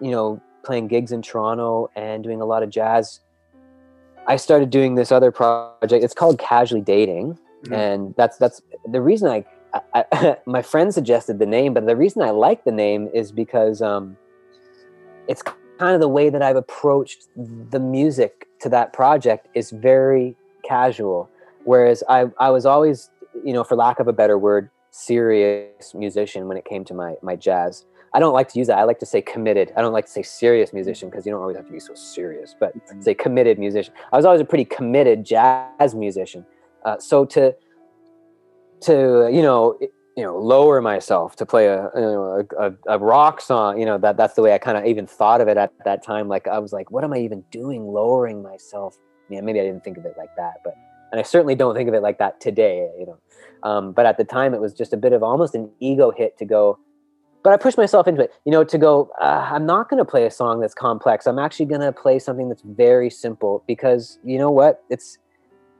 you 0.00 0.12
know, 0.12 0.40
playing 0.62 0.88
gigs 0.88 1.12
in 1.12 1.22
Toronto 1.22 1.90
and 1.96 2.22
doing 2.22 2.40
a 2.40 2.44
lot 2.44 2.62
of 2.62 2.70
jazz. 2.70 3.20
I 4.26 4.36
started 4.36 4.70
doing 4.70 4.94
this 4.94 5.10
other 5.10 5.32
project. 5.32 6.04
It's 6.04 6.14
called 6.14 6.38
Casually 6.38 6.82
Dating, 6.82 7.38
mm-hmm. 7.64 7.72
and 7.72 8.14
that's 8.16 8.36
that's 8.36 8.62
the 8.86 9.00
reason 9.00 9.28
I, 9.28 9.44
I, 9.92 10.36
my 10.46 10.62
friend 10.62 10.94
suggested 10.94 11.38
the 11.38 11.46
name, 11.46 11.74
but 11.74 11.86
the 11.86 11.96
reason 11.96 12.22
I 12.22 12.30
like 12.30 12.64
the 12.64 12.72
name 12.72 13.08
is 13.12 13.32
because 13.32 13.82
um, 13.82 14.16
it's 15.26 15.42
kind 15.80 15.94
of 15.94 16.00
the 16.00 16.08
way 16.08 16.28
that 16.28 16.42
I've 16.42 16.56
approached 16.56 17.28
the 17.36 17.80
music 17.80 18.46
to 18.60 18.68
that 18.68 18.92
project 18.92 19.48
is 19.54 19.70
very 19.70 20.36
casual. 20.62 21.30
Whereas 21.64 22.04
I, 22.06 22.26
I 22.38 22.50
was 22.50 22.66
always, 22.66 23.08
you 23.42 23.54
know, 23.54 23.64
for 23.64 23.76
lack 23.76 23.98
of 23.98 24.06
a 24.06 24.12
better 24.12 24.36
word, 24.36 24.68
serious 24.90 25.94
musician 25.94 26.48
when 26.48 26.58
it 26.58 26.66
came 26.66 26.84
to 26.84 26.92
my, 26.92 27.14
my 27.22 27.34
jazz. 27.34 27.86
I 28.12 28.18
don't 28.18 28.34
like 28.34 28.48
to 28.48 28.58
use 28.58 28.68
that. 28.68 28.76
I 28.76 28.82
like 28.82 28.98
to 28.98 29.06
say 29.06 29.22
committed. 29.22 29.72
I 29.74 29.80
don't 29.80 29.94
like 29.94 30.04
to 30.04 30.10
say 30.10 30.22
serious 30.22 30.74
musician 30.74 31.08
because 31.08 31.24
you 31.24 31.32
don't 31.32 31.40
always 31.40 31.56
have 31.56 31.66
to 31.66 31.72
be 31.72 31.80
so 31.80 31.94
serious, 31.94 32.54
but 32.60 32.76
mm-hmm. 32.76 33.00
say 33.00 33.14
committed 33.14 33.58
musician. 33.58 33.94
I 34.12 34.16
was 34.16 34.26
always 34.26 34.42
a 34.42 34.44
pretty 34.44 34.66
committed 34.66 35.24
jazz 35.24 35.94
musician. 35.94 36.44
Uh, 36.84 36.98
so 36.98 37.24
to, 37.24 37.54
to, 38.82 39.30
you 39.32 39.40
know, 39.40 39.78
you 40.20 40.26
know 40.26 40.38
lower 40.38 40.82
myself 40.82 41.34
to 41.34 41.46
play 41.46 41.66
a 41.66 41.90
you 41.94 42.00
know 42.02 42.46
a, 42.58 42.72
a, 42.88 42.98
rock 42.98 43.40
song 43.40 43.80
you 43.80 43.86
know 43.86 43.96
that 43.96 44.18
that's 44.18 44.34
the 44.34 44.42
way 44.42 44.52
i 44.52 44.58
kind 44.58 44.76
of 44.76 44.84
even 44.84 45.06
thought 45.06 45.40
of 45.40 45.48
it 45.48 45.56
at 45.56 45.72
that 45.86 46.02
time. 46.02 46.28
Like 46.28 46.46
i 46.46 46.58
was 46.58 46.74
like 46.74 46.90
what 46.90 47.04
am 47.04 47.14
i 47.14 47.18
even 47.18 47.42
doing 47.50 47.86
lowering 47.86 48.42
myself? 48.42 48.98
Maybe 49.30 49.58
i 49.60 49.62
didn't 49.62 49.82
think 49.82 49.96
of 49.96 50.04
it 50.04 50.14
like 50.18 50.36
that 50.36 50.56
but 50.62 50.74
and 51.10 51.18
i 51.18 51.22
certainly 51.22 51.54
don't 51.54 51.74
think 51.74 51.88
of 51.88 51.94
it 51.94 52.02
like 52.02 52.18
that 52.18 52.38
today 52.38 52.90
you 52.98 53.06
know. 53.06 53.18
Um, 53.62 53.92
but 53.92 54.04
at 54.04 54.18
the 54.18 54.24
time 54.24 54.52
it 54.52 54.60
was 54.60 54.74
just 54.74 54.92
a 54.92 54.98
bit 54.98 55.14
of 55.14 55.22
almost 55.22 55.54
an 55.54 55.70
ego 55.80 56.10
hit 56.10 56.36
to 56.36 56.44
go 56.44 56.78
but 57.42 57.54
i 57.54 57.56
pushed 57.56 57.78
myself 57.78 58.06
into 58.06 58.20
it 58.20 58.30
you 58.44 58.52
know 58.52 58.62
to 58.62 58.76
go 58.76 59.10
uh, 59.22 59.48
i'm 59.50 59.64
not 59.64 59.88
going 59.88 60.04
to 60.04 60.04
play 60.04 60.26
a 60.26 60.30
song 60.30 60.60
that's 60.60 60.74
complex. 60.74 61.26
I'm 61.26 61.38
actually 61.38 61.66
going 61.66 61.80
to 61.80 61.92
play 61.92 62.18
something 62.18 62.50
that's 62.50 62.62
very 62.62 63.08
simple 63.08 63.64
because 63.66 64.18
you 64.22 64.36
know 64.36 64.50
what? 64.50 64.84
It's 64.90 65.16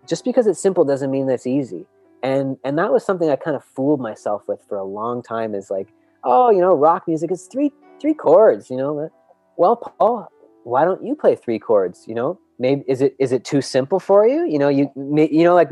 just 0.06 0.24
because 0.24 0.46
it's 0.46 0.62
simple 0.62 0.82
doesn't 0.86 1.10
mean 1.10 1.26
that's 1.26 1.46
easy 1.46 1.86
and 2.22 2.56
and 2.64 2.78
that 2.78 2.92
was 2.92 3.04
something 3.04 3.30
i 3.30 3.36
kind 3.36 3.56
of 3.56 3.64
fooled 3.64 4.00
myself 4.00 4.42
with 4.48 4.60
for 4.68 4.76
a 4.76 4.84
long 4.84 5.22
time 5.22 5.54
is 5.54 5.70
like 5.70 5.88
oh 6.24 6.50
you 6.50 6.60
know 6.60 6.74
rock 6.74 7.06
music 7.06 7.30
is 7.30 7.48
three 7.50 7.72
three 8.00 8.14
chords 8.14 8.70
you 8.70 8.76
know 8.76 9.10
well 9.56 9.76
paul 9.76 10.28
why 10.64 10.84
don't 10.84 11.04
you 11.04 11.14
play 11.14 11.34
three 11.34 11.58
chords 11.58 12.04
you 12.06 12.14
know 12.14 12.38
maybe 12.58 12.84
is 12.86 13.00
it 13.00 13.14
is 13.18 13.32
it 13.32 13.44
too 13.44 13.60
simple 13.60 13.98
for 13.98 14.26
you 14.26 14.46
you 14.46 14.58
know 14.58 14.68
you 14.68 14.90
you 14.96 15.44
know 15.44 15.54
like 15.54 15.70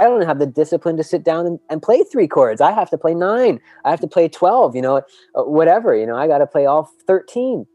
I 0.00 0.04
don't 0.04 0.24
have 0.24 0.38
the 0.38 0.46
discipline 0.46 0.96
to 0.96 1.04
sit 1.04 1.24
down 1.24 1.46
and, 1.46 1.60
and 1.68 1.82
play 1.82 2.02
three 2.10 2.26
chords. 2.26 2.62
I 2.62 2.72
have 2.72 2.88
to 2.90 2.98
play 2.98 3.14
nine. 3.14 3.60
I 3.84 3.90
have 3.90 4.00
to 4.00 4.06
play 4.06 4.28
12, 4.28 4.74
you 4.74 4.80
know, 4.80 4.96
uh, 5.34 5.42
whatever, 5.42 5.94
you 5.94 6.06
know, 6.06 6.16
I 6.16 6.26
got 6.26 6.38
to 6.38 6.46
play 6.46 6.64
all 6.64 6.90
13. 7.06 7.66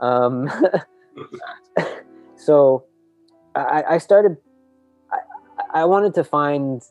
Um, 0.00 0.48
so 2.36 2.84
I, 3.56 3.82
I 3.90 3.98
started, 3.98 4.36
I, 5.74 5.84
wanted 5.84 6.14
to 6.14 6.24
find 6.24 6.82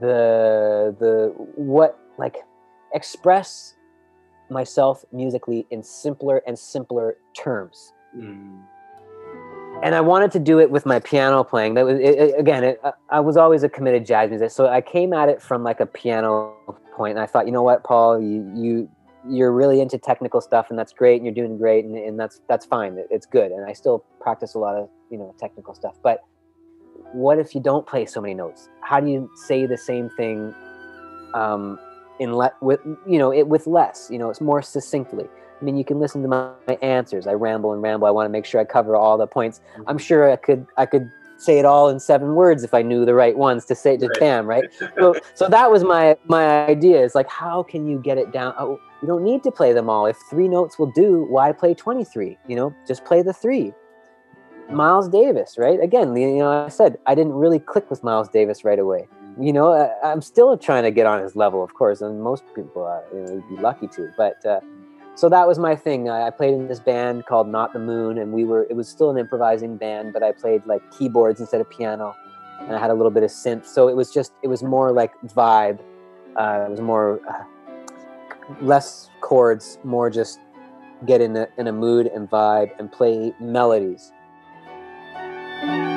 the, 0.00 0.94
the, 0.98 1.32
what, 1.54 1.98
like, 2.18 2.36
express 2.94 3.74
myself 4.50 5.04
musically 5.12 5.66
in 5.70 5.82
simpler 5.82 6.42
and 6.46 6.58
simpler 6.58 7.16
terms. 7.36 7.92
Mm. 8.16 8.62
And 9.82 9.94
I 9.94 10.00
wanted 10.00 10.32
to 10.32 10.38
do 10.40 10.58
it 10.58 10.70
with 10.70 10.86
my 10.86 10.98
piano 10.98 11.44
playing. 11.44 11.74
That 11.74 11.84
was 11.84 11.98
it, 11.98 12.18
it- 12.18 12.38
again. 12.38 12.64
It, 12.64 12.80
I- 13.10 13.20
was 13.20 13.36
always 13.36 13.62
a 13.62 13.68
committed 13.68 14.04
jazz 14.04 14.28
musician, 14.30 14.50
so 14.50 14.66
I 14.66 14.80
came 14.80 15.12
at 15.12 15.28
it 15.28 15.40
from 15.40 15.62
like 15.62 15.80
a 15.80 15.86
piano 15.86 16.54
point. 16.96 17.12
and 17.12 17.20
I 17.20 17.26
thought, 17.26 17.46
you 17.46 17.52
know 17.52 17.62
what, 17.62 17.84
Paul, 17.84 18.20
you 18.20 18.50
you 18.56 18.90
you're 19.28 19.52
really 19.52 19.80
into 19.80 19.98
technical 19.98 20.40
stuff, 20.40 20.68
and 20.70 20.78
that's 20.78 20.92
great, 20.92 21.16
and 21.16 21.24
you're 21.26 21.34
doing 21.34 21.58
great, 21.58 21.84
and, 21.84 21.96
and 21.96 22.18
that's 22.18 22.40
that's 22.48 22.66
fine. 22.66 22.98
It- 22.98 23.06
it's 23.10 23.26
good, 23.26 23.52
and 23.52 23.64
I 23.68 23.72
still 23.72 24.04
practice 24.20 24.54
a 24.54 24.58
lot 24.58 24.74
of 24.76 24.88
you 25.10 25.18
know 25.18 25.32
technical 25.38 25.74
stuff. 25.74 25.96
But 26.02 26.24
what 27.12 27.38
if 27.38 27.54
you 27.54 27.60
don't 27.60 27.86
play 27.86 28.06
so 28.06 28.20
many 28.20 28.34
notes? 28.34 28.68
How 28.80 29.00
do 29.00 29.08
you 29.10 29.30
say 29.34 29.66
the 29.66 29.76
same 29.76 30.10
thing 30.10 30.54
um, 31.34 31.78
in 32.18 32.34
le- 32.34 32.54
with 32.60 32.80
you 33.06 33.18
know 33.18 33.32
it 33.32 33.48
with 33.48 33.66
less? 33.66 34.08
You 34.10 34.18
know, 34.18 34.30
it's 34.30 34.40
more 34.40 34.62
succinctly. 34.62 35.26
I 35.60 35.64
mean, 35.64 35.76
you 35.76 35.84
can 35.84 35.98
listen 35.98 36.22
to 36.22 36.28
my, 36.28 36.50
my 36.68 36.74
answers. 36.76 37.26
I 37.26 37.32
ramble 37.32 37.72
and 37.72 37.82
ramble. 37.82 38.06
I 38.06 38.10
want 38.10 38.26
to 38.26 38.30
make 38.30 38.44
sure 38.44 38.60
I 38.60 38.64
cover 38.64 38.94
all 38.94 39.18
the 39.18 39.26
points. 39.26 39.60
I'm 39.86 39.98
sure 39.98 40.30
I 40.30 40.36
could 40.36 40.66
I 40.76 40.86
could 40.86 41.10
say 41.38 41.58
it 41.58 41.64
all 41.64 41.88
in 41.88 42.00
seven 42.00 42.34
words 42.34 42.64
if 42.64 42.74
I 42.74 42.82
knew 42.82 43.04
the 43.04 43.14
right 43.14 43.36
ones 43.36 43.64
to 43.66 43.74
say 43.74 43.94
it 43.94 44.00
to 44.00 44.08
Right. 44.08 44.18
Tam, 44.18 44.46
right? 44.46 44.64
so, 44.98 45.14
so 45.34 45.48
that 45.48 45.70
was 45.70 45.84
my 45.84 46.16
my 46.26 46.66
idea. 46.66 47.02
Is 47.02 47.14
like, 47.14 47.28
how 47.28 47.62
can 47.62 47.86
you 47.86 47.98
get 47.98 48.18
it 48.18 48.32
down? 48.32 48.54
Oh, 48.58 48.80
you 49.00 49.08
don't 49.08 49.22
need 49.22 49.42
to 49.44 49.50
play 49.50 49.72
them 49.72 49.88
all. 49.88 50.06
If 50.06 50.16
three 50.28 50.48
notes 50.48 50.78
will 50.78 50.90
do, 50.92 51.26
why 51.28 51.52
play 51.52 51.74
twenty 51.74 52.04
three? 52.04 52.36
You 52.46 52.56
know, 52.56 52.74
just 52.86 53.04
play 53.04 53.22
the 53.22 53.32
three. 53.32 53.72
Miles 54.70 55.08
Davis, 55.08 55.56
right? 55.58 55.80
Again, 55.80 56.14
you 56.16 56.38
know, 56.38 56.64
I 56.66 56.68
said 56.68 56.98
I 57.06 57.14
didn't 57.14 57.32
really 57.32 57.58
click 57.58 57.90
with 57.90 58.04
Miles 58.04 58.28
Davis 58.28 58.64
right 58.64 58.78
away. 58.78 59.08
You 59.40 59.52
know, 59.52 59.72
I, 59.72 60.10
I'm 60.10 60.20
still 60.20 60.56
trying 60.58 60.82
to 60.82 60.90
get 60.90 61.06
on 61.06 61.22
his 61.22 61.36
level, 61.36 61.62
of 61.62 61.74
course, 61.74 62.00
and 62.00 62.22
most 62.22 62.44
people 62.54 62.82
are. 62.82 63.04
You 63.12 63.20
know, 63.20 63.32
you'd 63.34 63.56
be 63.56 63.62
lucky 63.62 63.88
to. 63.88 64.12
But 64.16 64.44
uh, 64.44 64.60
so 65.14 65.28
that 65.28 65.46
was 65.46 65.58
my 65.58 65.74
thing. 65.74 66.10
I 66.10 66.26
I 66.26 66.30
played 66.30 66.54
in 66.54 66.68
this 66.68 66.80
band 66.80 67.26
called 67.26 67.48
Not 67.48 67.72
the 67.72 67.78
Moon, 67.78 68.18
and 68.18 68.32
we 68.32 68.44
were. 68.44 68.66
It 68.68 68.76
was 68.76 68.88
still 68.88 69.10
an 69.10 69.16
improvising 69.16 69.76
band, 69.76 70.12
but 70.12 70.22
I 70.22 70.32
played 70.32 70.66
like 70.66 70.82
keyboards 70.90 71.40
instead 71.40 71.60
of 71.60 71.70
piano, 71.70 72.14
and 72.60 72.74
I 72.74 72.78
had 72.78 72.90
a 72.90 72.94
little 72.94 73.12
bit 73.12 73.22
of 73.22 73.30
synth. 73.30 73.64
So 73.64 73.88
it 73.88 73.96
was 73.96 74.12
just. 74.12 74.32
It 74.42 74.48
was 74.48 74.62
more 74.62 74.92
like 74.92 75.12
vibe. 75.22 75.80
Uh, 76.36 76.66
it 76.68 76.70
was 76.70 76.80
more 76.80 77.20
uh, 77.28 77.44
less 78.60 79.08
chords, 79.20 79.78
more 79.82 80.10
just 80.10 80.40
get 81.06 81.20
in 81.20 81.36
a 81.36 81.48
in 81.58 81.68
a 81.68 81.72
mood 81.72 82.06
and 82.08 82.28
vibe 82.28 82.70
and 82.78 82.90
play 82.90 83.32
melodies. 83.40 84.12
So 85.60 85.87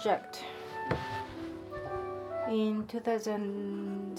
project 0.00 0.44
in 2.48 2.86
2000, 2.88 4.16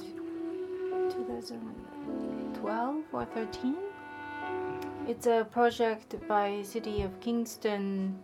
2012 1.10 3.04
or 3.12 3.26
13. 3.26 3.76
It's 5.08 5.26
a 5.26 5.48
project 5.50 6.16
by 6.28 6.62
City 6.62 7.02
of 7.02 7.20
Kingston. 7.20 8.20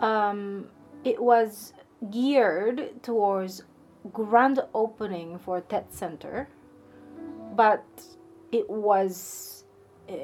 Um, 0.00 0.66
it 1.04 1.22
was 1.22 1.72
geared 2.10 3.04
towards 3.04 3.62
grand 4.12 4.58
opening 4.74 5.38
for 5.38 5.60
Tett 5.60 5.92
Centre, 5.92 6.48
but 7.54 7.84
it 8.50 8.68
was 8.68 9.62
uh, 10.08 10.14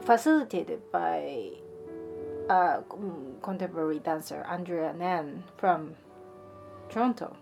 facilitated 0.00 0.90
by 0.90 1.50
uh, 2.52 2.82
contemporary 3.42 3.98
dancer 3.98 4.44
Andrea 4.48 4.92
Nann 4.92 5.42
from 5.56 5.94
Toronto. 6.88 7.34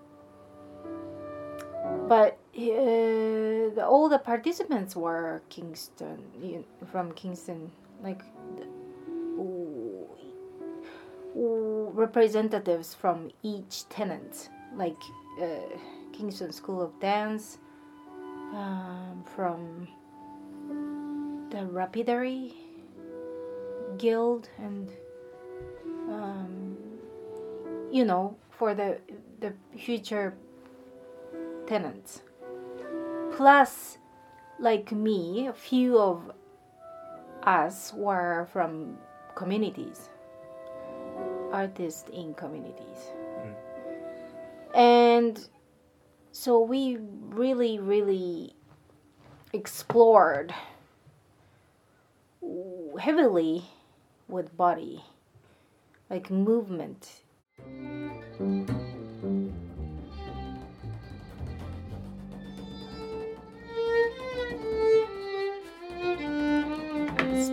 But 2.07 2.39
uh, 2.57 3.75
the, 3.75 3.85
all 3.85 4.09
the 4.09 4.19
participants 4.19 4.95
were 4.95 5.43
Kingston 5.49 6.65
from 6.93 7.13
Kingston, 7.13 7.73
like 8.03 8.23
ooh, 9.39 10.07
ooh, 11.37 11.91
representatives 11.95 12.95
from 12.95 13.31
each 13.43 13.89
tenant, 13.89 14.51
like 14.77 15.03
uh, 15.43 15.47
Kingston 16.13 16.53
School 16.53 16.83
of 16.83 16.93
Dance, 17.01 17.59
um, 18.55 19.25
from 19.35 19.89
the 21.51 21.63
Lapidary 21.63 22.55
guild 23.99 24.49
and 24.59 24.91
you 27.91 28.05
know 28.05 28.37
for 28.51 28.75
the 28.75 28.99
the 29.41 29.53
future 29.77 30.35
tenants. 31.67 32.23
Plus 33.33 33.99
like 34.59 34.93
me 34.93 35.47
a 35.47 35.53
few 35.53 35.99
of 35.99 36.33
us 37.45 37.93
were 37.95 38.49
from 38.53 38.99
communities 39.35 40.11
artists 41.53 42.09
in 42.11 42.35
communities. 42.35 43.13
Hmm. 43.41 44.79
And 44.79 45.49
so 46.33 46.61
we 46.61 46.99
really 47.29 47.79
really 47.79 48.55
explored 49.53 50.55
heavily 53.01 53.65
with 54.29 54.57
body 54.57 55.03
like 56.09 56.31
movement 56.31 57.23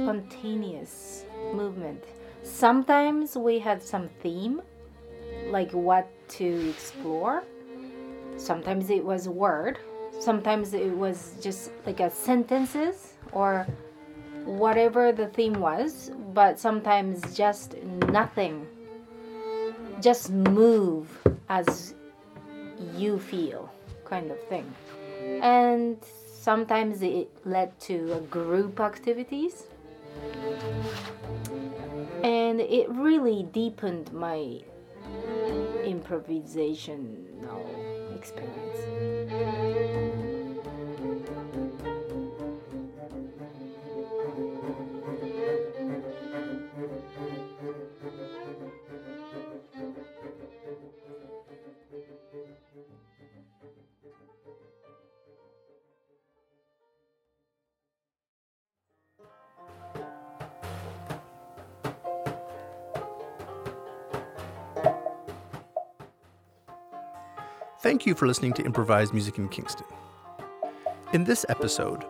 spontaneous 0.08 1.26
movement. 1.54 2.04
Sometimes 2.43 3.36
we 3.36 3.60
had 3.60 3.82
some 3.82 4.10
theme 4.22 4.62
like 5.50 5.72
what 5.72 6.08
to 6.30 6.70
explore. 6.70 7.43
Sometimes 8.38 8.89
it 8.89 9.04
was 9.04 9.28
word. 9.28 9.80
Sometimes 10.20 10.74
it 10.74 10.95
was 10.95 11.34
just 11.41 11.72
like 11.86 11.99
a 11.99 12.10
sentences 12.10 13.14
or 13.32 13.68
whatever 14.45 15.12
the 15.12 15.28
theme 15.28 15.53
was, 15.53 16.12
but 16.34 16.60
sometimes 16.60 17.36
just 17.36 17.76
nothing. 18.10 18.66
Just 20.00 20.30
move 20.32 21.10
as 21.50 21.95
you 22.95 23.18
feel, 23.20 23.72
kind 24.06 24.32
of 24.32 24.39
thing. 24.48 24.72
And 25.41 25.98
sometimes 26.32 27.02
it 27.02 27.30
led 27.45 27.78
to 27.82 28.26
group 28.30 28.80
activities. 28.80 29.64
And 32.24 32.62
it 32.62 32.89
really 32.89 33.43
deepened 33.52 34.14
my 34.14 34.62
improvisational 35.84 37.66
experience. 38.16 40.07
Thank 67.88 68.06
you 68.06 68.16
for 68.16 68.28
listening 68.28 68.52
to 68.56 68.66
Improvised 68.66 69.14
Music 69.14 69.38
in 69.38 69.48
Kingston. 69.48 69.86
In 71.14 71.24
this 71.24 71.46
episode, 71.48 72.04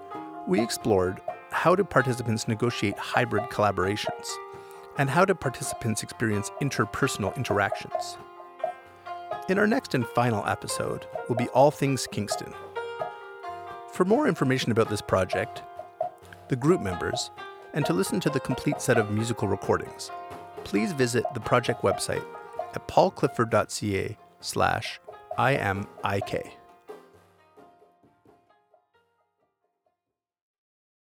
we 0.47 0.59
explored 0.59 1.21
how 1.51 1.75
do 1.75 1.83
participants 1.83 2.47
negotiate 2.47 2.97
hybrid 2.97 3.43
collaborations 3.51 4.27
and 4.97 5.07
how 5.07 5.23
do 5.23 5.35
participants 5.35 6.01
experience 6.01 6.49
interpersonal 6.63 7.37
interactions. 7.37 8.17
In 9.49 9.59
our 9.59 9.67
next 9.67 9.93
and 9.93 10.07
final 10.07 10.43
episode 10.47 11.05
will 11.29 11.35
be 11.35 11.47
all 11.49 11.69
things 11.69 12.07
Kingston. 12.11 12.51
For 13.93 14.03
more 14.03 14.27
information 14.27 14.71
about 14.71 14.89
this 14.89 15.03
project, 15.03 15.61
the 16.49 16.55
group 16.55 16.81
members, 16.81 17.29
and 17.75 17.85
to 17.85 17.93
listen 17.93 18.19
to 18.21 18.31
the 18.31 18.39
complete 18.39 18.81
set 18.81 18.97
of 18.97 19.11
musical 19.11 19.47
recordings, 19.47 20.09
please 20.63 20.91
visit 20.91 21.23
the 21.35 21.39
project 21.39 21.83
website 21.83 22.25
at 22.73 22.87
paulclifford.ca 22.87 24.17
slash 24.41 24.99
IMIK. 25.37 26.57